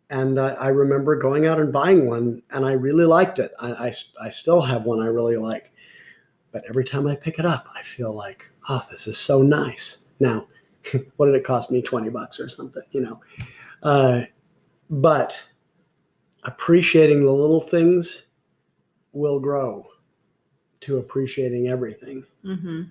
and 0.09 0.41
I, 0.41 0.53
I 0.55 0.69
remember 0.69 1.15
going 1.15 1.45
out 1.45 1.61
and 1.61 1.71
buying 1.71 2.09
one, 2.09 2.43
and 2.53 2.65
I 2.65 2.73
really 2.73 3.05
liked 3.05 3.39
it. 3.39 3.53
I, 3.61 3.73
I, 3.73 3.93
I 4.23 4.31
still 4.31 4.63
have 4.63 4.85
one 4.85 5.03
I 5.03 5.09
really 5.09 5.37
like, 5.37 5.71
but 6.53 6.65
every 6.69 6.85
time 6.85 7.07
I 7.07 7.15
pick 7.17 7.39
it 7.39 7.47
up, 7.47 7.69
I 7.75 7.83
feel 7.83 8.13
like, 8.13 8.51
oh, 8.69 8.85
this 8.91 9.07
is 9.07 9.17
so 9.19 9.43
nice. 9.43 9.99
Now, 10.19 10.47
what 11.17 11.27
did 11.27 11.35
it 11.35 11.45
cost 11.45 11.71
me? 11.71 11.83
Twenty 11.83 12.11
bucks 12.11 12.41
or 12.41 12.49
something, 12.49 12.83
you 12.93 13.01
know. 13.01 13.21
Uh, 13.83 14.23
but 14.89 15.43
appreciating 16.45 17.25
the 17.25 17.33
little 17.33 17.61
things 17.61 18.25
will 19.13 19.41
grow 19.41 19.87
to 20.81 20.99
appreciating 20.99 21.69
everything. 21.69 22.25
hmm 22.43 22.83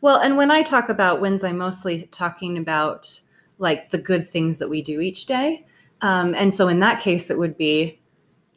Well, 0.00 0.18
and 0.20 0.36
when 0.36 0.50
I 0.50 0.62
talk 0.62 0.88
about 0.88 1.20
wins, 1.20 1.44
I'm 1.44 1.58
mostly 1.58 2.08
talking 2.10 2.58
about 2.58 3.20
like 3.58 3.90
the 3.90 3.98
good 3.98 4.26
things 4.26 4.58
that 4.58 4.68
we 4.68 4.82
do 4.82 5.00
each 5.00 5.26
day. 5.26 5.66
Um, 6.00 6.34
and 6.34 6.52
so 6.52 6.68
in 6.68 6.80
that 6.80 7.00
case, 7.00 7.30
it 7.30 7.38
would 7.38 7.56
be 7.56 8.00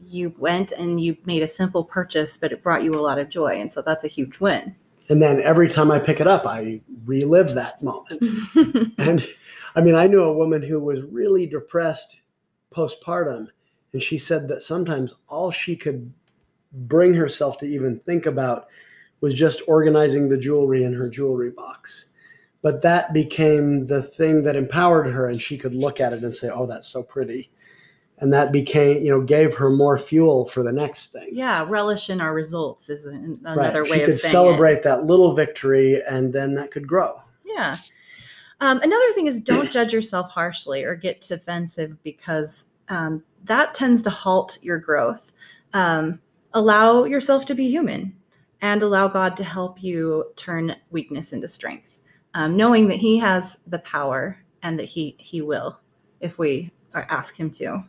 you 0.04 0.34
went 0.38 0.72
and 0.72 1.02
you 1.02 1.18
made 1.26 1.44
a 1.44 1.48
simple 1.48 1.84
purchase, 1.84 2.38
but 2.38 2.52
it 2.52 2.64
brought 2.64 2.84
you 2.84 2.92
a 2.94 3.02
lot 3.02 3.20
of 3.20 3.30
joy. 3.30 3.60
And 3.60 3.72
so 3.72 3.82
that's 3.82 4.04
a 4.04 4.08
huge 4.08 4.40
win. 4.40 4.76
And 5.10 5.22
then 5.22 5.42
every 5.42 5.68
time 5.68 5.92
I 5.92 6.00
pick 6.00 6.20
it 6.20 6.28
up, 6.28 6.46
I 6.46 6.82
relive 7.06 7.54
that 7.54 7.82
moment. 7.82 8.22
and 8.98 9.28
I 9.76 9.82
mean, 9.82 9.96
I 9.96 10.08
knew 10.08 10.22
a 10.22 10.34
woman 10.34 10.62
who 10.62 10.80
was 10.80 11.02
really 11.04 11.46
depressed 11.46 12.22
postpartum, 12.74 13.48
and 13.94 14.02
she 14.02 14.18
said 14.18 14.48
that 14.48 14.62
sometimes 14.62 15.14
all 15.28 15.52
she 15.52 15.76
could 15.76 16.14
bring 16.72 17.14
herself 17.14 17.58
to 17.58 17.66
even 17.66 18.00
think 18.00 18.26
about 18.26 18.68
was 19.20 19.34
just 19.34 19.62
organizing 19.68 20.30
the 20.30 20.38
jewelry 20.38 20.84
in 20.84 20.94
her 20.94 21.10
jewelry 21.10 21.52
box. 21.52 22.08
But 22.62 22.82
that 22.84 23.14
became 23.14 23.88
the 23.88 24.02
thing 24.02 24.44
that 24.44 24.56
empowered 24.56 25.08
her, 25.08 25.28
and 25.28 25.42
she 25.42 25.58
could 25.58 25.74
look 25.74 26.00
at 26.00 26.14
it 26.14 26.24
and 26.24 26.34
say, 26.34 26.50
Oh, 26.50 26.66
that's 26.66 26.88
so 26.88 27.04
pretty. 27.04 27.52
And 28.22 28.32
that 28.32 28.52
became, 28.52 29.02
you 29.02 29.10
know, 29.10 29.20
gave 29.20 29.56
her 29.56 29.70
more 29.70 29.98
fuel 29.98 30.48
for 30.48 30.64
the 30.64 30.72
next 30.72 31.12
thing. 31.12 31.28
Yeah, 31.32 31.66
relish 31.68 32.10
in 32.10 32.22
our 32.22 32.34
results 32.34 32.88
is 32.88 33.08
another 33.08 33.82
right. 33.82 33.92
way 33.92 33.98
she 33.98 34.02
of 34.04 34.10
could 34.12 34.20
saying 34.20 34.32
celebrate 34.32 34.74
it. 34.74 34.84
that 34.84 35.06
little 35.06 35.34
victory, 35.34 36.02
and 36.08 36.32
then 36.32 36.54
that 36.54 36.70
could 36.70 36.88
grow. 36.88 37.20
Yeah. 37.44 37.78
Um, 38.62 38.80
another 38.84 39.12
thing 39.14 39.26
is 39.26 39.42
don't 39.42 39.72
judge 39.72 39.92
yourself 39.92 40.30
harshly 40.30 40.84
or 40.84 40.96
get 40.96 41.22
defensive 41.22 41.98
because 42.04 42.68
um, 42.90 43.24
that 43.46 43.74
tends 43.74 44.04
to 44.04 44.12
halt 44.12 44.60
your 44.62 44.78
growth. 44.78 45.32
Um, 45.74 46.20
allow 46.54 47.06
yourself 47.06 47.46
to 47.48 47.56
be 47.56 47.70
human 47.70 48.16
and 48.62 48.84
allow 48.84 49.08
God 49.08 49.36
to 49.38 49.44
help 49.44 49.82
you 49.82 50.26
turn 50.36 50.76
weakness 50.92 51.34
into 51.34 51.48
strength, 51.48 52.02
um, 52.36 52.56
knowing 52.56 52.88
that 52.90 52.98
He 52.98 53.18
has 53.18 53.58
the 53.66 53.80
power 53.80 54.38
and 54.62 54.78
that 54.78 54.86
He 54.86 55.16
He 55.18 55.42
will 55.42 55.80
if 56.20 56.38
we 56.38 56.72
ask 56.94 57.36
Him 57.36 57.50
to. 57.52 57.84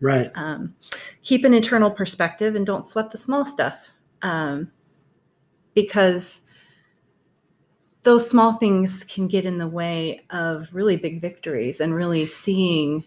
Right. 0.00 0.30
Um, 0.34 0.74
keep 1.22 1.44
an 1.44 1.54
internal 1.54 1.90
perspective 1.90 2.54
and 2.54 2.66
don't 2.66 2.84
sweat 2.84 3.10
the 3.10 3.18
small 3.18 3.44
stuff 3.44 3.90
um, 4.22 4.70
because 5.74 6.40
those 8.02 8.28
small 8.28 8.54
things 8.54 9.04
can 9.04 9.28
get 9.28 9.44
in 9.44 9.58
the 9.58 9.68
way 9.68 10.24
of 10.30 10.68
really 10.72 10.96
big 10.96 11.20
victories 11.20 11.80
and 11.80 11.94
really 11.94 12.26
seeing 12.26 13.04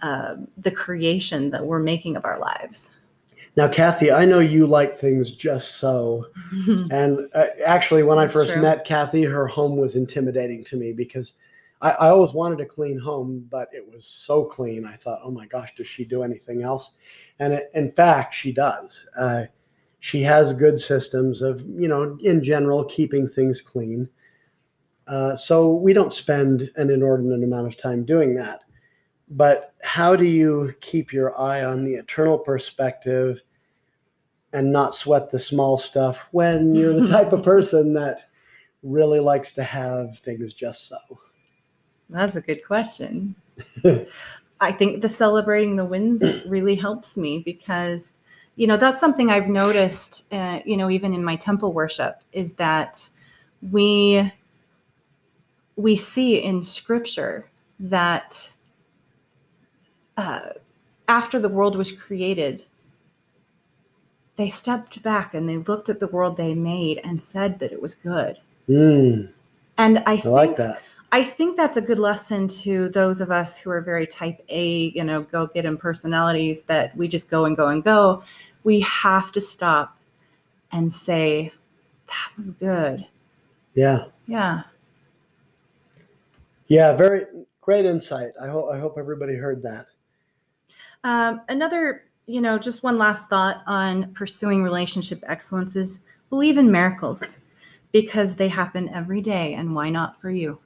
uh, 0.00 0.36
the 0.56 0.70
creation 0.70 1.50
that 1.50 1.64
we're 1.66 1.80
making 1.80 2.16
of 2.16 2.24
our 2.24 2.38
lives. 2.38 2.92
Now, 3.56 3.68
Kathy, 3.68 4.12
I 4.12 4.24
know 4.24 4.38
you 4.38 4.66
like 4.66 4.96
things 4.96 5.30
just 5.30 5.76
so. 5.76 6.26
And 6.90 7.28
uh, 7.34 7.48
actually, 7.66 8.02
when 8.02 8.16
That's 8.16 8.32
I 8.32 8.34
first 8.34 8.52
true. 8.52 8.62
met 8.62 8.86
Kathy, 8.86 9.22
her 9.24 9.46
home 9.46 9.76
was 9.76 9.94
intimidating 9.94 10.64
to 10.64 10.76
me 10.76 10.94
because 10.94 11.34
I, 11.80 11.90
I 11.90 12.08
always 12.08 12.32
wanted 12.32 12.60
a 12.60 12.66
clean 12.66 12.98
home, 12.98 13.46
but 13.50 13.68
it 13.72 13.86
was 13.86 14.06
so 14.06 14.44
clean. 14.44 14.84
I 14.84 14.96
thought, 14.96 15.20
oh 15.22 15.30
my 15.30 15.46
gosh, 15.46 15.74
does 15.76 15.86
she 15.86 16.04
do 16.04 16.22
anything 16.22 16.62
else? 16.62 16.92
And 17.38 17.52
it, 17.52 17.64
in 17.74 17.92
fact, 17.92 18.34
she 18.34 18.52
does. 18.52 19.06
Uh, 19.16 19.44
she 20.00 20.22
has 20.22 20.52
good 20.52 20.78
systems 20.78 21.42
of, 21.42 21.64
you 21.68 21.88
know, 21.88 22.16
in 22.22 22.42
general, 22.42 22.84
keeping 22.84 23.28
things 23.28 23.60
clean. 23.60 24.08
Uh, 25.06 25.34
so 25.34 25.72
we 25.72 25.92
don't 25.92 26.12
spend 26.12 26.70
an 26.76 26.90
inordinate 26.90 27.42
amount 27.42 27.66
of 27.66 27.76
time 27.76 28.04
doing 28.04 28.34
that. 28.34 28.60
But 29.30 29.74
how 29.82 30.16
do 30.16 30.24
you 30.24 30.74
keep 30.80 31.12
your 31.12 31.38
eye 31.38 31.64
on 31.64 31.84
the 31.84 31.94
eternal 31.94 32.38
perspective 32.38 33.42
and 34.52 34.72
not 34.72 34.94
sweat 34.94 35.30
the 35.30 35.38
small 35.38 35.76
stuff 35.76 36.26
when 36.30 36.74
you're 36.74 36.98
the 36.98 37.06
type 37.06 37.32
of 37.32 37.42
person 37.44 37.92
that 37.94 38.26
really 38.82 39.20
likes 39.20 39.52
to 39.52 39.62
have 39.62 40.18
things 40.18 40.54
just 40.54 40.88
so? 40.88 40.96
That's 42.10 42.36
a 42.36 42.40
good 42.40 42.64
question. 42.64 43.34
I 44.60 44.72
think 44.72 45.02
the 45.02 45.08
celebrating 45.08 45.76
the 45.76 45.84
wins 45.84 46.22
really 46.46 46.74
helps 46.74 47.16
me 47.16 47.40
because, 47.40 48.14
you 48.56 48.66
know, 48.66 48.76
that's 48.76 48.98
something 49.00 49.30
I've 49.30 49.48
noticed, 49.48 50.24
uh, 50.32 50.60
you 50.64 50.76
know, 50.76 50.90
even 50.90 51.14
in 51.14 51.24
my 51.24 51.36
temple 51.36 51.72
worship, 51.72 52.20
is 52.32 52.54
that 52.54 53.08
we 53.70 54.32
we 55.76 55.94
see 55.94 56.42
in 56.42 56.60
Scripture 56.60 57.48
that 57.78 58.52
uh, 60.16 60.50
after 61.06 61.38
the 61.38 61.48
world 61.48 61.76
was 61.76 61.92
created, 61.92 62.64
they 64.36 64.48
stepped 64.48 65.02
back 65.02 65.34
and 65.34 65.48
they 65.48 65.56
looked 65.56 65.88
at 65.88 66.00
the 66.00 66.08
world 66.08 66.36
they 66.36 66.54
made 66.54 67.00
and 67.04 67.22
said 67.22 67.60
that 67.60 67.72
it 67.72 67.80
was 67.80 67.94
good. 67.94 68.38
Mm, 68.68 69.30
And 69.76 69.98
I, 70.00 70.12
I 70.12 70.16
think 70.16 70.34
like 70.34 70.56
that. 70.56 70.82
I 71.10 71.24
think 71.24 71.56
that's 71.56 71.76
a 71.78 71.80
good 71.80 71.98
lesson 71.98 72.48
to 72.48 72.90
those 72.90 73.20
of 73.20 73.30
us 73.30 73.56
who 73.56 73.70
are 73.70 73.80
very 73.80 74.06
type 74.06 74.44
A, 74.50 74.90
you 74.94 75.02
know, 75.02 75.22
go 75.22 75.46
get 75.46 75.64
'em 75.64 75.78
personalities 75.78 76.62
that 76.64 76.94
we 76.96 77.08
just 77.08 77.30
go 77.30 77.46
and 77.46 77.56
go 77.56 77.68
and 77.68 77.82
go. 77.82 78.22
We 78.64 78.80
have 78.80 79.32
to 79.32 79.40
stop 79.40 79.98
and 80.70 80.92
say, 80.92 81.52
that 82.08 82.30
was 82.36 82.50
good. 82.50 83.06
Yeah. 83.74 84.04
Yeah. 84.26 84.62
Yeah. 86.66 86.92
Very 86.94 87.24
great 87.62 87.86
insight. 87.86 88.32
I 88.40 88.48
hope 88.48 88.70
I 88.72 88.78
hope 88.78 88.96
everybody 88.98 89.36
heard 89.36 89.62
that. 89.62 89.86
Um, 91.04 91.40
another, 91.48 92.04
you 92.26 92.40
know, 92.40 92.58
just 92.58 92.82
one 92.82 92.98
last 92.98 93.28
thought 93.30 93.62
on 93.66 94.12
pursuing 94.12 94.62
relationship 94.62 95.22
excellence 95.26 95.76
is 95.76 96.00
believe 96.28 96.58
in 96.58 96.70
miracles 96.70 97.38
because 97.92 98.36
they 98.36 98.48
happen 98.48 98.90
every 98.90 99.22
day. 99.22 99.54
And 99.54 99.74
why 99.74 99.88
not 99.88 100.20
for 100.20 100.30
you? 100.30 100.58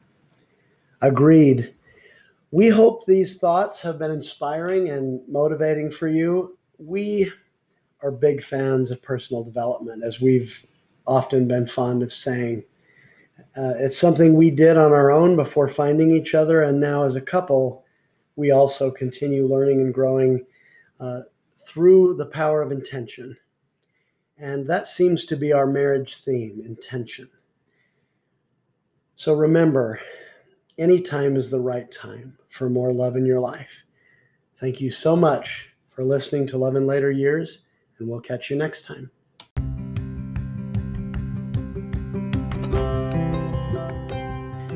Agreed. 1.02 1.74
We 2.52 2.68
hope 2.68 3.06
these 3.06 3.34
thoughts 3.34 3.80
have 3.82 3.98
been 3.98 4.12
inspiring 4.12 4.88
and 4.90 5.20
motivating 5.28 5.90
for 5.90 6.06
you. 6.06 6.56
We 6.78 7.32
are 8.02 8.12
big 8.12 8.42
fans 8.42 8.90
of 8.90 9.02
personal 9.02 9.42
development, 9.42 10.04
as 10.04 10.20
we've 10.20 10.64
often 11.06 11.48
been 11.48 11.66
fond 11.66 12.02
of 12.04 12.12
saying. 12.12 12.62
Uh, 13.56 13.74
it's 13.78 13.98
something 13.98 14.34
we 14.34 14.50
did 14.50 14.76
on 14.76 14.92
our 14.92 15.10
own 15.10 15.34
before 15.34 15.68
finding 15.68 16.12
each 16.12 16.34
other, 16.34 16.62
and 16.62 16.80
now 16.80 17.02
as 17.02 17.16
a 17.16 17.20
couple, 17.20 17.84
we 18.36 18.52
also 18.52 18.90
continue 18.90 19.46
learning 19.46 19.80
and 19.80 19.92
growing 19.92 20.44
uh, 21.00 21.22
through 21.58 22.14
the 22.14 22.26
power 22.26 22.62
of 22.62 22.70
intention. 22.70 23.36
And 24.38 24.68
that 24.68 24.86
seems 24.86 25.24
to 25.26 25.36
be 25.36 25.52
our 25.52 25.66
marriage 25.66 26.18
theme 26.18 26.62
intention. 26.64 27.28
So 29.16 29.34
remember, 29.34 30.00
any 30.82 31.00
time 31.00 31.36
is 31.36 31.48
the 31.48 31.60
right 31.60 31.88
time 31.92 32.36
for 32.48 32.68
more 32.68 32.92
love 32.92 33.14
in 33.14 33.24
your 33.24 33.38
life. 33.38 33.84
Thank 34.58 34.80
you 34.80 34.90
so 34.90 35.14
much 35.14 35.68
for 35.90 36.02
listening 36.02 36.44
to 36.48 36.58
Love 36.58 36.74
in 36.74 36.88
Later 36.88 37.12
Years, 37.12 37.60
and 37.98 38.08
we'll 38.08 38.20
catch 38.20 38.50
you 38.50 38.56
next 38.56 38.84
time. 38.84 39.12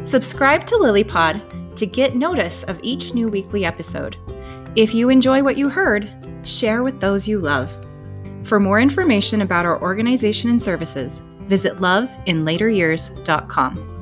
Subscribe 0.05 0.64
to 0.69 0.77
LilyPod 0.77 1.75
to 1.75 1.87
get 1.87 2.14
notice 2.14 2.62
of 2.64 2.79
each 2.85 3.12
new 3.12 3.29
weekly 3.29 3.64
episode. 3.64 4.16
If 4.77 4.95
you 4.95 5.09
enjoy 5.09 5.42
what 5.42 5.59
you 5.59 5.69
heard, 5.69 6.09
share 6.45 6.85
with 6.85 7.01
those 7.01 7.27
you 7.27 7.40
love. 7.40 7.77
For 8.45 8.61
more 8.61 8.79
information 8.79 9.42
about 9.42 9.66
our 9.66 9.83
organization 9.83 10.51
and 10.51 10.62
services, 10.62 11.21
visit 11.49 11.79
loveinlateryears.com. 11.79 13.95